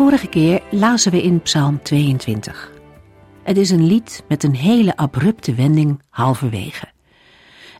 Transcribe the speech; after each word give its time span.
Vorige 0.00 0.28
keer 0.28 0.62
lazen 0.70 1.12
we 1.12 1.22
in 1.22 1.42
Psalm 1.42 1.82
22. 1.82 2.70
Het 3.42 3.56
is 3.56 3.70
een 3.70 3.86
lied 3.86 4.22
met 4.28 4.42
een 4.42 4.54
hele 4.54 4.96
abrupte 4.96 5.54
wending 5.54 6.02
halverwege. 6.08 6.88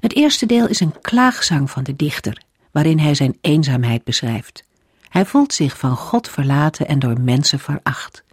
Het 0.01 0.15
eerste 0.15 0.47
deel 0.47 0.69
is 0.69 0.81
een 0.81 1.01
klaagzang 1.01 1.71
van 1.71 1.83
de 1.83 1.97
dichter, 1.97 2.43
waarin 2.71 2.99
hij 2.99 3.15
zijn 3.15 3.39
eenzaamheid 3.41 4.05
beschrijft. 4.05 4.65
Hij 5.09 5.25
voelt 5.25 5.53
zich 5.53 5.79
van 5.79 5.97
God 5.97 6.29
verlaten 6.29 6.89
en 6.89 6.99
door 6.99 7.21
mensen 7.21 7.59
veracht. 7.59 8.25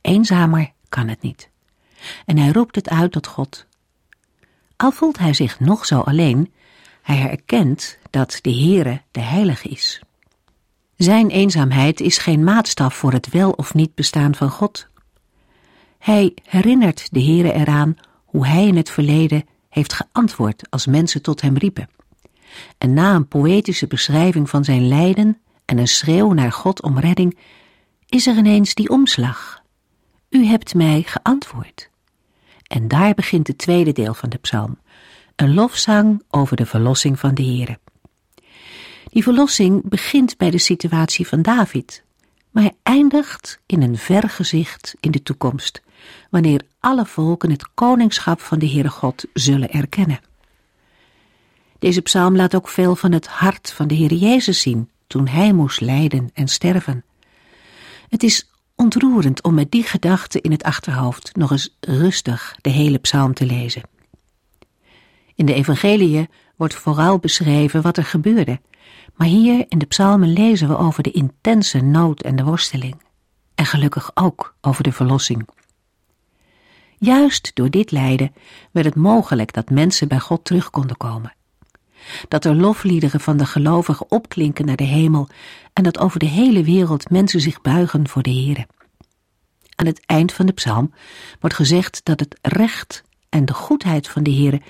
Eenzamer 0.00 0.70
kan 0.88 1.08
het 1.08 1.22
niet. 1.22 1.50
En 2.24 2.38
hij 2.38 2.50
roept 2.50 2.74
het 2.74 2.88
uit 2.88 3.12
tot 3.12 3.26
God. 3.26 3.66
Al 4.76 4.90
voelt 4.90 5.18
hij 5.18 5.34
zich 5.34 5.60
nog 5.60 5.86
zo 5.86 6.00
alleen, 6.00 6.52
hij 7.02 7.16
herkent 7.16 7.98
dat 8.10 8.38
de 8.40 8.52
Heere 8.52 9.00
de 9.10 9.20
Heilige 9.20 9.68
is. 9.68 10.00
Zijn 10.96 11.28
eenzaamheid 11.28 12.00
is 12.00 12.18
geen 12.18 12.44
maatstaf 12.44 12.94
voor 12.94 13.12
het 13.12 13.28
wel 13.28 13.50
of 13.50 13.74
niet 13.74 13.94
bestaan 13.94 14.34
van 14.34 14.50
God. 14.50 14.88
Hij 15.98 16.34
herinnert 16.42 17.08
de 17.10 17.22
Heere 17.22 17.52
eraan 17.52 17.96
hoe 18.24 18.46
hij 18.46 18.66
in 18.66 18.76
het 18.76 18.90
verleden 18.90 19.44
heeft 19.68 19.92
geantwoord 19.92 20.70
als 20.70 20.86
mensen 20.86 21.22
tot 21.22 21.40
hem 21.40 21.56
riepen. 21.56 21.88
En 22.78 22.92
na 22.92 23.14
een 23.14 23.28
poëtische 23.28 23.86
beschrijving 23.86 24.50
van 24.50 24.64
zijn 24.64 24.88
lijden 24.88 25.38
en 25.64 25.78
een 25.78 25.88
schreeuw 25.88 26.32
naar 26.32 26.52
God 26.52 26.82
om 26.82 26.98
redding, 26.98 27.38
is 28.06 28.26
er 28.26 28.36
ineens 28.36 28.74
die 28.74 28.88
omslag. 28.88 29.62
U 30.28 30.44
hebt 30.44 30.74
mij 30.74 31.02
geantwoord. 31.06 31.90
En 32.66 32.88
daar 32.88 33.14
begint 33.14 33.46
het 33.46 33.58
tweede 33.58 33.92
deel 33.92 34.14
van 34.14 34.28
de 34.28 34.38
psalm, 34.38 34.78
een 35.36 35.54
lofzang 35.54 36.22
over 36.30 36.56
de 36.56 36.66
verlossing 36.66 37.18
van 37.18 37.34
de 37.34 37.42
Heere. 37.42 37.78
Die 39.14 39.22
verlossing 39.22 39.88
begint 39.88 40.36
bij 40.36 40.50
de 40.50 40.58
situatie 40.58 41.28
van 41.28 41.42
David, 41.42 42.04
maar 42.50 42.70
eindigt 42.82 43.60
in 43.66 43.82
een 43.82 43.98
vergezicht 43.98 44.94
in 45.00 45.10
de 45.10 45.22
toekomst, 45.22 45.82
wanneer 46.30 46.62
alle 46.80 47.06
volken 47.06 47.50
het 47.50 47.74
koningschap 47.74 48.40
van 48.40 48.58
de 48.58 48.68
Heere 48.68 48.88
God 48.88 49.24
zullen 49.32 49.70
erkennen. 49.70 50.20
Deze 51.78 52.00
psalm 52.00 52.36
laat 52.36 52.54
ook 52.54 52.68
veel 52.68 52.96
van 52.96 53.12
het 53.12 53.26
hart 53.26 53.72
van 53.72 53.88
de 53.88 53.94
Heer 53.94 54.12
Jezus 54.12 54.60
zien 54.60 54.90
toen 55.06 55.28
hij 55.28 55.52
moest 55.52 55.80
lijden 55.80 56.30
en 56.32 56.48
sterven. 56.48 57.04
Het 58.08 58.22
is 58.22 58.50
ontroerend 58.74 59.42
om 59.42 59.54
met 59.54 59.70
die 59.70 59.82
gedachte 59.82 60.40
in 60.40 60.50
het 60.50 60.62
achterhoofd 60.62 61.36
nog 61.36 61.50
eens 61.50 61.76
rustig 61.80 62.56
de 62.60 62.70
hele 62.70 62.98
psalm 62.98 63.34
te 63.34 63.46
lezen. 63.46 63.82
In 65.34 65.46
de 65.46 65.54
evangeliën 65.54 66.28
wordt 66.56 66.74
vooral 66.74 67.18
beschreven 67.18 67.82
wat 67.82 67.96
er 67.96 68.04
gebeurde 68.04 68.60
maar 69.14 69.28
hier 69.28 69.64
in 69.68 69.78
de 69.78 69.86
psalmen 69.86 70.32
lezen 70.32 70.68
we 70.68 70.76
over 70.76 71.02
de 71.02 71.10
intense 71.10 71.80
nood 71.80 72.22
en 72.22 72.36
de 72.36 72.44
worsteling. 72.44 73.02
En 73.54 73.66
gelukkig 73.66 74.10
ook 74.14 74.54
over 74.60 74.82
de 74.82 74.92
verlossing. 74.92 75.48
Juist 76.98 77.50
door 77.54 77.70
dit 77.70 77.90
lijden 77.90 78.32
werd 78.70 78.86
het 78.86 78.94
mogelijk 78.94 79.52
dat 79.52 79.70
mensen 79.70 80.08
bij 80.08 80.18
God 80.18 80.44
terug 80.44 80.70
konden 80.70 80.96
komen. 80.96 81.34
Dat 82.28 82.44
er 82.44 82.54
lofliederen 82.54 83.20
van 83.20 83.36
de 83.36 83.46
gelovigen 83.46 84.10
opklinken 84.10 84.66
naar 84.66 84.76
de 84.76 84.84
hemel 84.84 85.28
en 85.72 85.82
dat 85.82 85.98
over 85.98 86.18
de 86.18 86.26
hele 86.26 86.62
wereld 86.62 87.10
mensen 87.10 87.40
zich 87.40 87.60
buigen 87.60 88.08
voor 88.08 88.22
de 88.22 88.30
Heere. 88.30 88.66
Aan 89.74 89.86
het 89.86 90.00
eind 90.06 90.32
van 90.32 90.46
de 90.46 90.52
psalm 90.52 90.94
wordt 91.40 91.56
gezegd 91.56 92.00
dat 92.04 92.20
het 92.20 92.38
recht 92.42 93.02
en 93.28 93.44
de 93.44 93.52
goedheid 93.52 94.08
van 94.08 94.22
de 94.22 94.32
Heere 94.32 94.60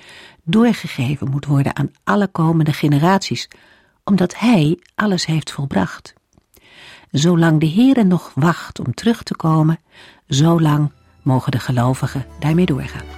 doorgegeven 0.45 1.31
moet 1.31 1.47
worden 1.47 1.77
aan 1.77 1.91
alle 2.05 2.29
komende 2.29 2.73
generaties, 2.73 3.49
omdat 4.05 4.39
Hij 4.39 4.79
alles 4.95 5.27
heeft 5.27 5.51
volbracht. 5.51 6.15
Zolang 7.11 7.61
de 7.61 7.69
Heere 7.69 8.05
nog 8.05 8.33
wacht 8.35 8.79
om 8.79 8.95
terug 8.95 9.23
te 9.23 9.37
komen, 9.37 9.79
zolang 10.27 10.93
mogen 11.23 11.53
de 11.53 11.59
gelovigen 11.59 12.27
daarmee 12.39 12.67
doorgaan. 12.67 13.14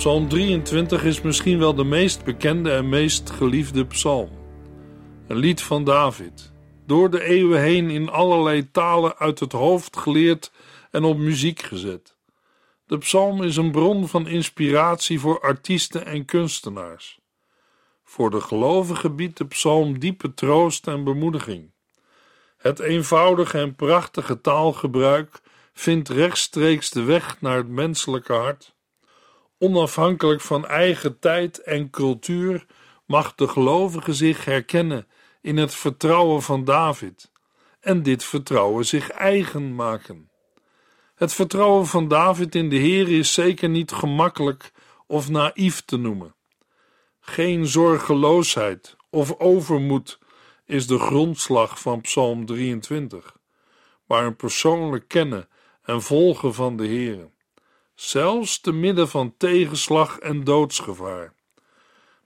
Psalm 0.00 0.28
23 0.28 1.04
is 1.04 1.20
misschien 1.20 1.58
wel 1.58 1.74
de 1.74 1.84
meest 1.84 2.24
bekende 2.24 2.72
en 2.72 2.88
meest 2.88 3.30
geliefde 3.30 3.86
psalm. 3.86 4.30
Een 5.26 5.36
lied 5.36 5.62
van 5.62 5.84
David, 5.84 6.52
door 6.86 7.10
de 7.10 7.22
eeuwen 7.22 7.60
heen 7.60 7.90
in 7.90 8.08
allerlei 8.08 8.70
talen 8.70 9.16
uit 9.16 9.40
het 9.40 9.52
hoofd 9.52 9.96
geleerd 9.96 10.52
en 10.90 11.04
op 11.04 11.16
muziek 11.16 11.62
gezet. 11.62 12.16
De 12.86 12.98
psalm 12.98 13.42
is 13.42 13.56
een 13.56 13.70
bron 13.70 14.08
van 14.08 14.26
inspiratie 14.26 15.20
voor 15.20 15.40
artiesten 15.40 16.06
en 16.06 16.24
kunstenaars. 16.24 17.20
Voor 18.04 18.30
de 18.30 18.40
gelovigen 18.40 19.16
biedt 19.16 19.38
de 19.38 19.46
psalm 19.46 19.98
diepe 19.98 20.34
troost 20.34 20.86
en 20.86 21.04
bemoediging. 21.04 21.70
Het 22.56 22.78
eenvoudige 22.78 23.58
en 23.58 23.74
prachtige 23.74 24.40
taalgebruik 24.40 25.40
vindt 25.72 26.08
rechtstreeks 26.08 26.90
de 26.90 27.02
weg 27.02 27.40
naar 27.40 27.56
het 27.56 27.68
menselijke 27.68 28.32
hart. 28.32 28.78
Onafhankelijk 29.62 30.40
van 30.40 30.66
eigen 30.66 31.18
tijd 31.18 31.58
en 31.62 31.90
cultuur 31.90 32.66
mag 33.06 33.34
de 33.34 33.48
gelovige 33.48 34.14
zich 34.14 34.44
herkennen 34.44 35.06
in 35.40 35.56
het 35.56 35.74
vertrouwen 35.74 36.42
van 36.42 36.64
David 36.64 37.30
en 37.80 38.02
dit 38.02 38.24
vertrouwen 38.24 38.86
zich 38.86 39.10
eigen 39.10 39.74
maken. 39.74 40.30
Het 41.14 41.32
vertrouwen 41.32 41.86
van 41.86 42.08
David 42.08 42.54
in 42.54 42.68
de 42.68 42.76
Heer 42.76 43.08
is 43.08 43.32
zeker 43.32 43.68
niet 43.68 43.92
gemakkelijk 43.92 44.72
of 45.06 45.28
naïef 45.28 45.80
te 45.80 45.96
noemen. 45.96 46.34
Geen 47.20 47.66
zorgeloosheid 47.66 48.96
of 49.10 49.38
overmoed 49.38 50.18
is 50.64 50.86
de 50.86 50.98
grondslag 50.98 51.80
van 51.80 52.00
Psalm 52.00 52.46
23, 52.46 53.36
maar 54.06 54.24
een 54.24 54.36
persoonlijk 54.36 55.08
kennen 55.08 55.48
en 55.82 56.02
volgen 56.02 56.54
van 56.54 56.76
de 56.76 56.86
Heer 56.86 57.30
zelfs 58.00 58.60
te 58.60 58.72
midden 58.72 59.08
van 59.08 59.34
tegenslag 59.36 60.18
en 60.18 60.44
doodsgevaar. 60.44 61.34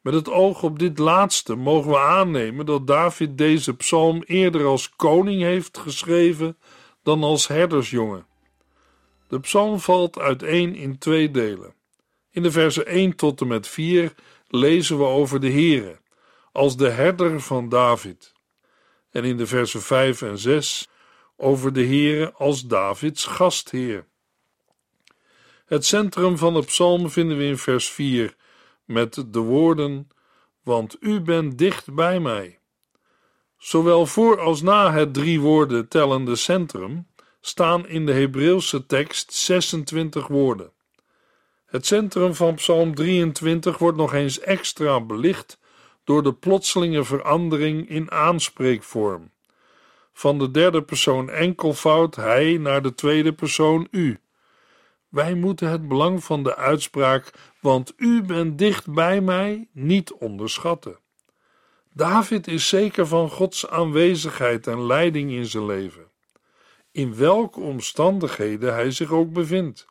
Met 0.00 0.14
het 0.14 0.30
oog 0.30 0.62
op 0.62 0.78
dit 0.78 0.98
laatste 0.98 1.54
mogen 1.54 1.90
we 1.90 1.98
aannemen 1.98 2.66
dat 2.66 2.86
David 2.86 3.38
deze 3.38 3.76
psalm 3.76 4.22
eerder 4.26 4.64
als 4.64 4.96
koning 4.96 5.42
heeft 5.42 5.78
geschreven 5.78 6.58
dan 7.02 7.22
als 7.22 7.46
herdersjongen. 7.46 8.26
De 9.28 9.40
psalm 9.40 9.80
valt 9.80 10.18
uiteen 10.18 10.74
in 10.74 10.98
twee 10.98 11.30
delen. 11.30 11.74
In 12.30 12.42
de 12.42 12.50
versen 12.50 12.86
1 12.86 13.16
tot 13.16 13.40
en 13.40 13.46
met 13.46 13.68
4 13.68 14.14
lezen 14.48 14.98
we 14.98 15.04
over 15.04 15.40
de 15.40 15.50
Heere 15.50 16.00
als 16.52 16.76
de 16.76 16.88
herder 16.88 17.40
van 17.40 17.68
David. 17.68 18.32
En 19.10 19.24
in 19.24 19.36
de 19.36 19.46
versen 19.46 19.82
5 19.82 20.22
en 20.22 20.38
6 20.38 20.88
over 21.36 21.72
de 21.72 21.86
Heere 21.86 22.32
als 22.32 22.62
Davids 22.62 23.24
gastheer. 23.24 24.06
Het 25.64 25.84
centrum 25.84 26.38
van 26.38 26.54
de 26.54 26.64
psalm 26.64 27.10
vinden 27.10 27.36
we 27.36 27.44
in 27.44 27.58
vers 27.58 27.90
4 27.90 28.36
met 28.84 29.24
de 29.28 29.38
woorden: 29.38 30.08
Want 30.62 30.96
u 31.00 31.20
bent 31.20 31.58
dicht 31.58 31.94
bij 31.94 32.20
mij. 32.20 32.58
Zowel 33.58 34.06
voor 34.06 34.40
als 34.40 34.62
na 34.62 34.92
het 34.92 35.14
drie 35.14 35.40
woorden 35.40 35.88
tellende 35.88 36.36
centrum 36.36 37.06
staan 37.40 37.88
in 37.88 38.06
de 38.06 38.12
Hebreeuwse 38.12 38.86
tekst 38.86 39.32
26 39.32 40.26
woorden. 40.26 40.72
Het 41.66 41.86
centrum 41.86 42.34
van 42.34 42.54
Psalm 42.54 42.94
23 42.94 43.78
wordt 43.78 43.98
nog 43.98 44.12
eens 44.14 44.40
extra 44.40 45.00
belicht 45.00 45.58
door 46.04 46.22
de 46.22 46.34
plotselinge 46.34 47.04
verandering 47.04 47.88
in 47.88 48.10
aanspreekvorm. 48.10 49.30
Van 50.12 50.38
de 50.38 50.50
derde 50.50 50.82
persoon 50.82 51.30
enkelvoud 51.30 52.16
hij 52.16 52.56
naar 52.58 52.82
de 52.82 52.94
tweede 52.94 53.32
persoon 53.32 53.88
u. 53.90 54.18
Wij 55.14 55.34
moeten 55.34 55.68
het 55.68 55.88
belang 55.88 56.24
van 56.24 56.42
de 56.42 56.56
uitspraak, 56.56 57.30
want 57.60 57.92
u 57.96 58.22
bent 58.22 58.58
dicht 58.58 58.92
bij 58.92 59.20
mij, 59.20 59.68
niet 59.72 60.12
onderschatten. 60.12 60.98
David 61.92 62.46
is 62.46 62.68
zeker 62.68 63.06
van 63.06 63.30
Gods 63.30 63.68
aanwezigheid 63.68 64.66
en 64.66 64.86
leiding 64.86 65.30
in 65.30 65.46
zijn 65.46 65.66
leven, 65.66 66.10
in 66.90 67.16
welke 67.16 67.60
omstandigheden 67.60 68.74
hij 68.74 68.90
zich 68.90 69.10
ook 69.10 69.32
bevindt. 69.32 69.86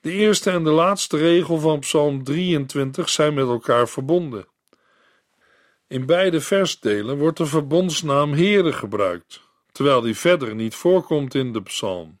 De 0.00 0.12
eerste 0.12 0.50
en 0.50 0.64
de 0.64 0.70
laatste 0.70 1.16
regel 1.16 1.58
van 1.58 1.78
Psalm 1.78 2.24
23 2.24 3.08
zijn 3.08 3.34
met 3.34 3.46
elkaar 3.46 3.88
verbonden. 3.88 4.46
In 5.86 6.06
beide 6.06 6.40
versdelen 6.40 7.18
wordt 7.18 7.38
de 7.38 7.46
verbondsnaam 7.46 8.32
Heere 8.32 8.72
gebruikt, 8.72 9.40
terwijl 9.72 10.00
die 10.00 10.16
verder 10.16 10.54
niet 10.54 10.74
voorkomt 10.74 11.34
in 11.34 11.52
de 11.52 11.62
psalm. 11.62 12.19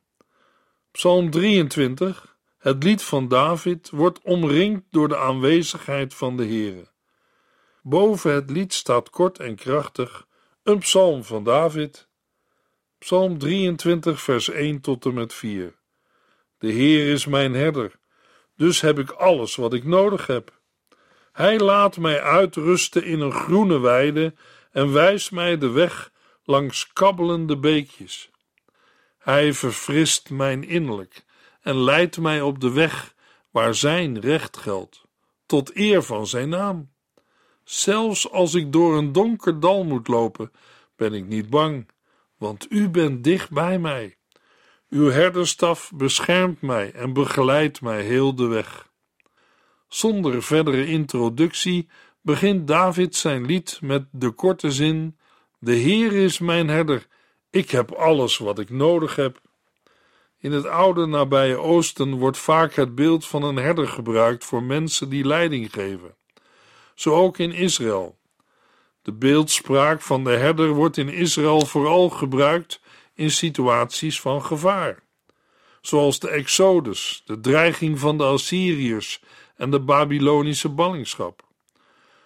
Psalm 1.00 1.30
23, 1.30 2.36
het 2.58 2.82
lied 2.82 3.02
van 3.02 3.28
David, 3.28 3.90
wordt 3.90 4.20
omringd 4.22 4.82
door 4.90 5.08
de 5.08 5.16
aanwezigheid 5.16 6.14
van 6.14 6.36
de 6.36 6.44
Heere. 6.44 6.88
Boven 7.82 8.34
het 8.34 8.50
lied 8.50 8.72
staat 8.72 9.10
kort 9.10 9.38
en 9.38 9.54
krachtig 9.54 10.26
een 10.62 10.78
psalm 10.78 11.24
van 11.24 11.44
David. 11.44 12.08
Psalm 12.98 13.38
23, 13.38 14.20
vers 14.20 14.50
1 14.50 14.80
tot 14.80 15.04
en 15.04 15.14
met 15.14 15.34
4. 15.34 15.74
De 16.58 16.68
Heer 16.68 17.12
is 17.12 17.26
mijn 17.26 17.54
herder, 17.54 17.98
dus 18.56 18.80
heb 18.80 18.98
ik 18.98 19.10
alles 19.10 19.56
wat 19.56 19.74
ik 19.74 19.84
nodig 19.84 20.26
heb. 20.26 20.60
Hij 21.32 21.58
laat 21.58 21.96
mij 21.96 22.22
uitrusten 22.22 23.04
in 23.04 23.20
een 23.20 23.32
groene 23.32 23.78
weide 23.78 24.34
en 24.70 24.92
wijst 24.92 25.32
mij 25.32 25.58
de 25.58 25.70
weg 25.70 26.12
langs 26.44 26.92
kabbelende 26.92 27.56
beekjes. 27.56 28.29
Hij 29.20 29.52
verfrist 29.52 30.30
mijn 30.30 30.64
innerlijk 30.64 31.24
en 31.60 31.76
leidt 31.76 32.18
mij 32.18 32.40
op 32.40 32.60
de 32.60 32.70
weg 32.70 33.14
waar 33.50 33.74
zijn 33.74 34.20
recht 34.20 34.56
geldt, 34.56 35.04
tot 35.46 35.76
eer 35.76 36.02
van 36.02 36.26
zijn 36.26 36.48
naam. 36.48 36.90
Zelfs 37.64 38.30
als 38.30 38.54
ik 38.54 38.72
door 38.72 38.96
een 38.96 39.12
donker 39.12 39.60
dal 39.60 39.84
moet 39.84 40.08
lopen, 40.08 40.52
ben 40.96 41.12
ik 41.12 41.26
niet 41.26 41.50
bang, 41.50 41.88
want 42.36 42.66
u 42.70 42.88
bent 42.88 43.24
dicht 43.24 43.50
bij 43.50 43.78
mij. 43.78 44.16
Uw 44.88 45.10
herderstaf 45.10 45.92
beschermt 45.94 46.60
mij 46.60 46.92
en 46.92 47.12
begeleidt 47.12 47.80
mij 47.80 48.02
heel 48.02 48.34
de 48.34 48.46
weg. 48.46 48.88
Zonder 49.88 50.42
verdere 50.42 50.86
introductie 50.86 51.88
begint 52.20 52.66
David 52.66 53.16
zijn 53.16 53.46
lied 53.46 53.78
met 53.82 54.06
de 54.10 54.30
korte 54.30 54.70
zin: 54.70 55.18
De 55.58 55.72
Heer 55.72 56.12
is 56.12 56.38
mijn 56.38 56.68
herder, 56.68 57.06
ik 57.50 57.70
heb 57.70 57.92
alles 57.92 58.38
wat 58.38 58.58
ik 58.58 58.70
nodig 58.70 59.16
heb. 59.16 59.40
In 60.38 60.52
het 60.52 60.66
oude 60.66 61.06
nabije 61.06 61.56
Oosten 61.56 62.14
wordt 62.14 62.38
vaak 62.38 62.74
het 62.74 62.94
beeld 62.94 63.26
van 63.26 63.42
een 63.42 63.56
herder 63.56 63.88
gebruikt 63.88 64.44
voor 64.44 64.62
mensen 64.62 65.08
die 65.08 65.24
leiding 65.24 65.72
geven. 65.72 66.14
Zo 66.94 67.14
ook 67.14 67.38
in 67.38 67.52
Israël. 67.52 68.18
De 69.02 69.12
beeldspraak 69.12 70.00
van 70.00 70.24
de 70.24 70.30
herder 70.30 70.68
wordt 70.68 70.96
in 70.96 71.08
Israël 71.08 71.66
vooral 71.66 72.08
gebruikt 72.08 72.80
in 73.14 73.30
situaties 73.30 74.20
van 74.20 74.44
gevaar, 74.44 75.02
zoals 75.80 76.18
de 76.18 76.30
Exodus, 76.30 77.22
de 77.24 77.40
dreiging 77.40 77.98
van 77.98 78.18
de 78.18 78.24
Assyriërs 78.24 79.22
en 79.56 79.70
de 79.70 79.80
Babylonische 79.80 80.68
ballingschap. 80.68 81.42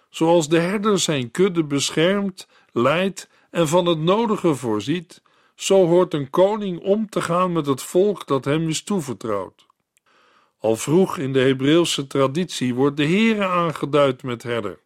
Zoals 0.09 0.49
de 0.49 0.59
herder 0.59 0.99
zijn 0.99 1.31
kudde 1.31 1.63
beschermt, 1.63 2.47
leidt 2.71 3.29
en 3.55 3.67
van 3.67 3.85
het 3.85 3.99
nodige 3.99 4.55
voorziet, 4.55 5.21
zo 5.55 5.85
hoort 5.85 6.13
een 6.13 6.29
koning 6.29 6.79
om 6.79 7.09
te 7.09 7.21
gaan 7.21 7.51
met 7.51 7.65
het 7.65 7.81
volk 7.81 8.27
dat 8.27 8.45
hem 8.45 8.69
is 8.69 8.83
toevertrouwd. 8.83 9.65
Al 10.59 10.75
vroeg 10.75 11.17
in 11.17 11.33
de 11.33 11.39
Hebreeuwse 11.39 12.07
traditie 12.07 12.73
wordt 12.73 12.97
de 12.97 13.05
Heere 13.05 13.45
aangeduid 13.45 14.23
met 14.23 14.43
herder. 14.43 14.79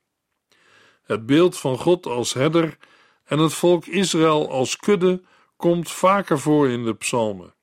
Het 1.04 1.26
beeld 1.26 1.58
van 1.58 1.78
God 1.78 2.06
als 2.06 2.34
herder 2.34 2.78
en 3.24 3.40
het 3.40 3.54
volk 3.54 3.86
Israël 3.86 4.50
als 4.50 4.78
kudde 4.78 5.22
komt 5.56 5.92
vaker 5.92 6.40
voor 6.40 6.70
in 6.70 6.84
de 6.84 6.94
psalmen. 6.94 7.54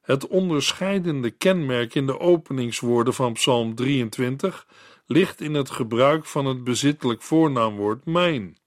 Het 0.00 0.26
onderscheidende 0.26 1.30
kenmerk 1.30 1.94
in 1.94 2.06
de 2.06 2.18
openingswoorden 2.18 3.14
van 3.14 3.32
Psalm 3.32 3.74
23 3.74 4.66
ligt 5.06 5.40
in 5.40 5.54
het 5.54 5.70
gebruik 5.70 6.26
van 6.26 6.46
het 6.46 6.64
bezittelijk 6.64 7.22
voornaamwoord 7.22 8.04
mijn. 8.04 8.59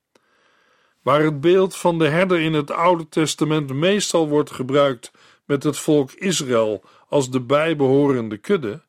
Waar 1.03 1.23
het 1.23 1.41
beeld 1.41 1.75
van 1.75 1.99
de 1.99 2.07
herder 2.07 2.39
in 2.39 2.53
het 2.53 2.71
Oude 2.71 3.09
Testament 3.09 3.73
meestal 3.73 4.27
wordt 4.27 4.51
gebruikt 4.51 5.11
met 5.45 5.63
het 5.63 5.77
volk 5.77 6.11
Israël 6.11 6.83
als 7.07 7.29
de 7.29 7.41
bijbehorende 7.41 8.37
kudde, 8.37 8.81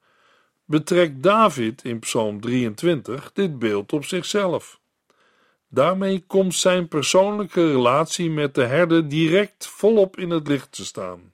betrekt 0.64 1.22
David 1.22 1.84
in 1.84 1.99
Psalm 1.99 2.40
23 2.40 3.32
dit 3.32 3.58
beeld 3.58 3.93
op 3.93 4.05
zichzelf. 4.05 4.81
Daarmee 5.69 6.25
komt 6.26 6.55
zijn 6.55 6.88
persoonlijke 6.88 7.70
relatie 7.70 8.31
met 8.31 8.55
de 8.55 8.64
herder 8.64 9.08
direct 9.08 9.67
volop 9.67 10.19
in 10.19 10.31
het 10.31 10.49
licht 10.49 10.72
te 10.72 10.84
staan. 10.84 11.32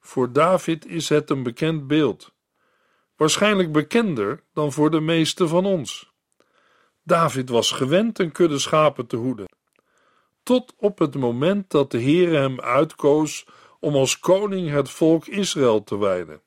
Voor 0.00 0.32
David 0.32 0.86
is 0.86 1.08
het 1.08 1.30
een 1.30 1.42
bekend 1.42 1.86
beeld, 1.86 2.32
waarschijnlijk 3.16 3.72
bekender 3.72 4.42
dan 4.52 4.72
voor 4.72 4.90
de 4.90 5.00
meeste 5.00 5.48
van 5.48 5.66
ons. 5.66 6.12
David 7.02 7.48
was 7.48 7.70
gewend 7.70 8.18
een 8.18 8.32
kudde 8.32 8.58
schapen 8.58 9.06
te 9.06 9.16
hoeden, 9.16 9.46
tot 10.44 10.74
op 10.76 10.98
het 10.98 11.14
moment 11.14 11.70
dat 11.70 11.90
de 11.90 11.98
Heer 11.98 12.32
hem 12.32 12.60
uitkoos 12.60 13.46
om 13.80 13.94
als 13.94 14.18
koning 14.18 14.70
het 14.70 14.90
volk 14.90 15.26
Israël 15.26 15.84
te 15.84 15.98
wijden. 15.98 16.40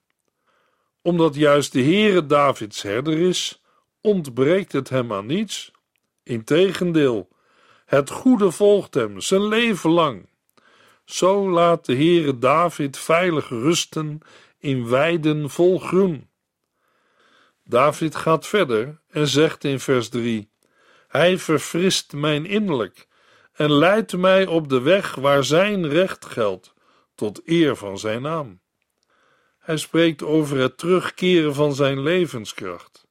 Omdat 1.02 1.36
juist 1.36 1.72
de 1.72 1.82
Heere 1.82 2.26
Davids 2.26 2.82
herder 2.82 3.18
is, 3.18 3.62
ontbreekt 4.02 4.72
het 4.72 4.90
hem 4.90 5.14
aan 5.14 5.26
niets. 5.26 5.72
Integendeel, 6.24 7.28
het 7.86 8.10
goede 8.10 8.52
volgt 8.52 8.94
hem 8.94 9.22
zijn 9.22 9.48
leven 9.48 9.90
lang. 9.90 10.30
Zo 11.06 11.50
laat 11.50 11.86
de 11.86 11.96
Heere 11.96 12.38
David 12.38 12.98
veilig 12.98 13.50
rusten 13.50 14.20
in 14.60 14.90
weiden 14.90 15.50
vol 15.50 15.80
groen. 15.80 16.30
David 17.64 18.16
gaat 18.16 18.48
verder 18.48 19.02
en 19.10 19.28
zegt 19.28 19.64
in 19.64 19.80
vers 19.80 20.10
3: 20.10 20.50
Hij 21.08 21.38
verfrist 21.38 22.14
mijn 22.14 22.46
innerlijk 22.46 23.07
en 23.58 23.72
leidt 23.72 24.18
mij 24.18 24.48
op 24.48 24.70
de 24.70 24.82
weg 24.82 25.16
waar 25.16 25.44
zijn 25.44 25.90
recht 25.90 26.26
geldt, 26.26 26.74
tot 27.16 27.42
eer 27.46 27.76
van 27.76 27.98
zijn 28.00 28.22
naam. 28.22 28.60
Hij 29.60 29.78
spreekt 29.78 30.24
over 30.24 30.58
het 30.58 30.78
terugkeren 30.78 31.54
van 31.54 31.76
zijn 31.76 32.02
levenskracht. 32.02 33.08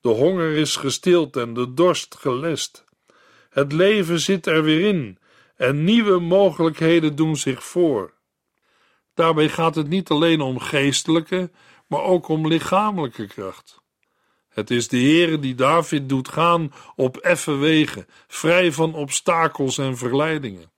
De 0.00 0.08
honger 0.08 0.56
is 0.56 0.76
gestild 0.76 1.36
en 1.36 1.54
de 1.54 1.74
dorst 1.74 2.14
gelest. 2.14 2.84
Het 3.50 3.72
leven 3.72 4.20
zit 4.20 4.46
er 4.46 4.62
weer 4.62 4.88
in 4.88 5.18
en 5.56 5.84
nieuwe 5.84 6.18
mogelijkheden 6.18 7.16
doen 7.16 7.36
zich 7.36 7.64
voor. 7.64 8.12
Daarbij 9.14 9.48
gaat 9.48 9.74
het 9.74 9.88
niet 9.88 10.08
alleen 10.08 10.40
om 10.40 10.58
geestelijke, 10.58 11.50
maar 11.86 12.02
ook 12.02 12.28
om 12.28 12.48
lichamelijke 12.48 13.26
kracht. 13.26 13.77
Het 14.58 14.70
is 14.70 14.88
de 14.88 14.96
Heere 14.96 15.38
die 15.38 15.54
David 15.54 16.08
doet 16.08 16.28
gaan 16.28 16.72
op 16.96 17.16
effen 17.16 17.60
wegen, 17.60 18.06
vrij 18.26 18.72
van 18.72 18.94
obstakels 18.94 19.78
en 19.78 19.96
verleidingen. 19.96 20.70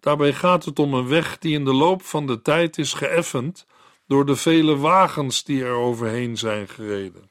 Daarbij 0.00 0.32
gaat 0.32 0.64
het 0.64 0.78
om 0.78 0.94
een 0.94 1.08
weg 1.08 1.38
die 1.38 1.54
in 1.54 1.64
de 1.64 1.72
loop 1.72 2.02
van 2.02 2.26
de 2.26 2.42
tijd 2.42 2.78
is 2.78 2.92
geëffend 2.92 3.66
door 4.06 4.26
de 4.26 4.36
vele 4.36 4.76
wagens 4.76 5.44
die 5.44 5.64
er 5.64 5.72
overheen 5.72 6.36
zijn 6.36 6.68
gereden. 6.68 7.30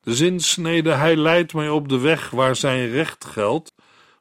De 0.00 0.14
zinsnede 0.14 0.92
Hij 0.92 1.16
leidt 1.16 1.54
mij 1.54 1.68
op 1.68 1.88
de 1.88 1.98
weg 1.98 2.30
waar 2.30 2.56
zijn 2.56 2.88
recht 2.88 3.24
geldt, 3.24 3.74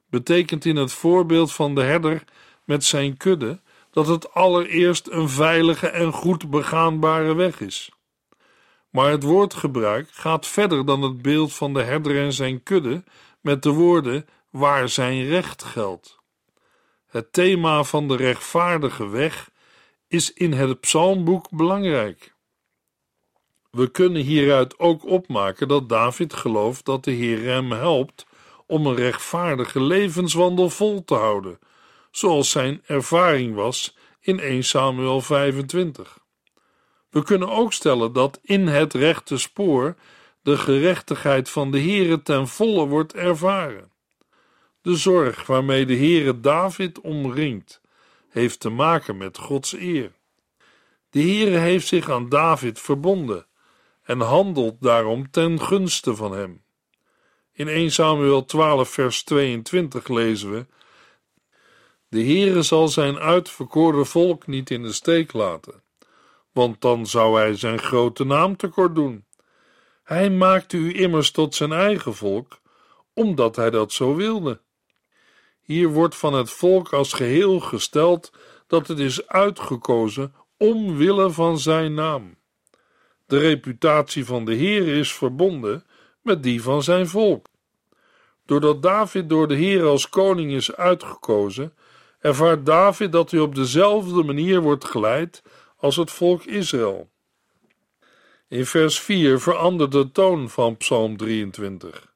betekent 0.09 0.65
in 0.65 0.75
het 0.75 0.93
voorbeeld 0.93 1.53
van 1.53 1.75
de 1.75 1.81
herder 1.81 2.23
met 2.65 2.83
zijn 2.83 3.17
kudde 3.17 3.61
dat 3.91 4.07
het 4.07 4.33
allereerst 4.33 5.07
een 5.09 5.29
veilige 5.29 5.87
en 5.87 6.11
goed 6.11 6.49
begaanbare 6.49 7.33
weg 7.33 7.59
is. 7.59 7.91
Maar 8.91 9.11
het 9.11 9.23
woordgebruik 9.23 10.09
gaat 10.11 10.47
verder 10.47 10.85
dan 10.85 11.01
het 11.01 11.21
beeld 11.21 11.53
van 11.53 11.73
de 11.73 11.81
herder 11.81 12.23
en 12.23 12.33
zijn 12.33 12.63
kudde 12.63 13.03
met 13.41 13.63
de 13.63 13.69
woorden 13.69 14.27
waar 14.49 14.89
zijn 14.89 15.25
recht 15.25 15.63
geldt. 15.63 16.19
Het 17.07 17.33
thema 17.33 17.83
van 17.83 18.07
de 18.07 18.15
rechtvaardige 18.15 19.07
weg 19.07 19.49
is 20.07 20.33
in 20.33 20.53
het 20.53 20.79
psalmboek 20.79 21.49
belangrijk. 21.49 22.35
We 23.71 23.91
kunnen 23.91 24.21
hieruit 24.21 24.79
ook 24.79 25.05
opmaken 25.05 25.67
dat 25.67 25.89
David 25.89 26.33
gelooft 26.33 26.85
dat 26.85 27.03
de 27.03 27.11
Heer 27.11 27.43
hem 27.43 27.71
helpt 27.71 28.25
om 28.65 28.85
een 28.85 28.95
rechtvaardige 28.95 29.81
levenswandel 29.81 30.69
vol 30.69 31.03
te 31.03 31.15
houden, 31.15 31.59
zoals 32.11 32.49
zijn 32.49 32.81
ervaring 32.85 33.55
was 33.55 33.95
in 34.19 34.39
1 34.39 34.63
Samuel 34.63 35.21
25. 35.21 36.20
We 37.11 37.23
kunnen 37.23 37.49
ook 37.49 37.73
stellen 37.73 38.13
dat 38.13 38.39
in 38.43 38.67
het 38.67 38.93
rechte 38.93 39.37
spoor 39.37 39.95
de 40.41 40.57
gerechtigheid 40.57 41.49
van 41.49 41.71
de 41.71 41.79
Heere 41.79 42.21
ten 42.21 42.47
volle 42.47 42.85
wordt 42.85 43.13
ervaren. 43.13 43.91
De 44.81 44.95
zorg 44.95 45.45
waarmee 45.45 45.85
de 45.85 45.95
Heere 45.95 46.39
David 46.39 47.01
omringt, 47.01 47.81
heeft 48.29 48.59
te 48.59 48.69
maken 48.69 49.17
met 49.17 49.37
Gods 49.37 49.73
eer. 49.73 50.11
De 51.09 51.21
Heere 51.21 51.57
heeft 51.57 51.87
zich 51.87 52.09
aan 52.09 52.29
David 52.29 52.79
verbonden 52.79 53.45
en 54.03 54.19
handelt 54.19 54.81
daarom 54.81 55.31
ten 55.31 55.61
gunste 55.61 56.15
van 56.15 56.31
hem. 56.31 56.63
In 57.53 57.67
1 57.67 57.91
Samuel 57.91 58.45
12 58.45 58.89
vers 58.89 59.23
22 59.23 60.07
lezen 60.07 60.51
we 60.51 60.65
De 62.09 62.23
Heere 62.23 62.61
zal 62.61 62.87
zijn 62.87 63.17
uitverkoren 63.17 64.05
volk 64.05 64.47
niet 64.47 64.69
in 64.69 64.81
de 64.81 64.93
steek 64.93 65.33
laten, 65.33 65.83
want 66.51 66.81
dan 66.81 67.05
zou 67.07 67.39
hij 67.39 67.55
zijn 67.55 67.79
grote 67.79 68.23
naam 68.23 68.55
tekort 68.55 68.95
doen. 68.95 69.25
Hij 70.03 70.29
maakte 70.29 70.77
u 70.77 70.99
immers 70.99 71.31
tot 71.31 71.55
zijn 71.55 71.71
eigen 71.71 72.15
volk, 72.15 72.59
omdat 73.13 73.55
hij 73.55 73.69
dat 73.69 73.91
zo 73.91 74.15
wilde. 74.15 74.59
Hier 75.61 75.87
wordt 75.87 76.15
van 76.15 76.33
het 76.33 76.51
volk 76.51 76.93
als 76.93 77.13
geheel 77.13 77.59
gesteld 77.59 78.31
dat 78.67 78.87
het 78.87 78.99
is 78.99 79.27
uitgekozen 79.27 80.33
omwille 80.57 81.29
van 81.29 81.59
zijn 81.59 81.93
naam. 81.93 82.35
De 83.25 83.37
reputatie 83.37 84.25
van 84.25 84.45
de 84.45 84.53
Heer 84.53 84.87
is 84.87 85.13
verbonden 85.13 85.85
met 86.21 86.43
die 86.43 86.61
van 86.61 86.83
zijn 86.83 87.07
volk. 87.07 87.45
Doordat 88.45 88.81
David 88.81 89.29
door 89.29 89.47
de 89.47 89.55
Heer 89.55 89.83
als 89.83 90.09
koning 90.09 90.51
is 90.51 90.75
uitgekozen, 90.75 91.73
ervaart 92.19 92.65
David 92.65 93.11
dat 93.11 93.31
hij 93.31 93.39
op 93.39 93.55
dezelfde 93.55 94.23
manier 94.23 94.61
wordt 94.61 94.85
geleid 94.85 95.43
als 95.81 95.95
het 95.95 96.11
volk 96.11 96.43
Israël. 96.43 97.09
In 98.47 98.65
vers 98.65 98.99
4 98.99 99.39
verandert 99.39 99.91
de 99.91 100.11
toon 100.11 100.49
van 100.49 100.77
Psalm 100.77 101.17
23. 101.17 102.13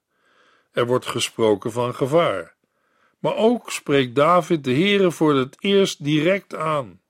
Er 0.72 0.86
wordt 0.86 1.06
gesproken 1.06 1.72
van 1.72 1.96
gevaar. 1.96 2.56
Maar 3.20 3.36
ook 3.36 3.72
spreekt 3.72 4.16
David 4.16 4.64
de 4.64 4.74
Heere 4.74 5.12
voor 5.12 5.36
het 5.36 5.56
eerst 5.60 6.04
direct 6.04 6.56
aan. 6.56 7.02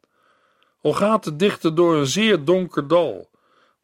Al 0.81 0.93
gaat 0.93 1.24
de 1.24 1.35
dichter 1.35 1.75
door 1.75 1.95
een 1.95 2.07
zeer 2.07 2.43
donker 2.43 2.88
dal, 2.88 3.29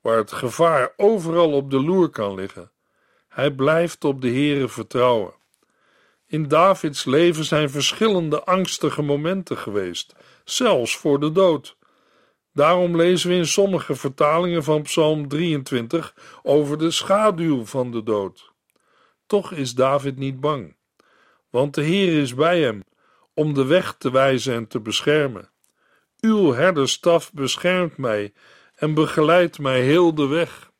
waar 0.01 0.17
het 0.17 0.31
gevaar 0.31 0.93
overal 0.97 1.51
op 1.51 1.71
de 1.71 1.81
loer 1.81 2.09
kan 2.09 2.35
liggen. 2.35 2.71
Hij 3.27 3.51
blijft 3.51 4.03
op 4.03 4.21
de 4.21 4.29
Heere 4.29 4.69
vertrouwen. 4.69 5.33
In 6.27 6.47
Davids 6.47 7.05
leven 7.05 7.45
zijn 7.45 7.69
verschillende 7.69 8.43
angstige 8.43 9.01
momenten 9.01 9.57
geweest, 9.57 10.15
zelfs 10.43 10.97
voor 10.97 11.19
de 11.19 11.31
dood. 11.31 11.77
Daarom 12.53 12.95
lezen 12.95 13.29
we 13.29 13.35
in 13.35 13.47
sommige 13.47 13.95
vertalingen 13.95 14.63
van 14.63 14.81
Psalm 14.81 15.27
23 15.27 16.15
over 16.43 16.77
de 16.77 16.91
schaduw 16.91 17.65
van 17.65 17.91
de 17.91 18.03
dood. 18.03 18.51
Toch 19.25 19.51
is 19.51 19.73
David 19.73 20.17
niet 20.17 20.39
bang, 20.39 20.75
want 21.49 21.73
de 21.73 21.81
Heer 21.81 22.21
is 22.21 22.35
bij 22.35 22.61
hem 22.61 22.83
om 23.33 23.53
de 23.53 23.65
weg 23.65 23.95
te 23.97 24.11
wijzen 24.11 24.53
en 24.53 24.67
te 24.67 24.79
beschermen. 24.79 25.49
Uw 26.19 26.53
herderstaf 26.53 27.33
beschermt 27.33 27.97
mij 27.97 28.33
en 28.75 28.93
begeleidt 28.93 29.59
mij 29.59 29.81
heel 29.81 30.15
de 30.15 30.27
weg. 30.27 30.71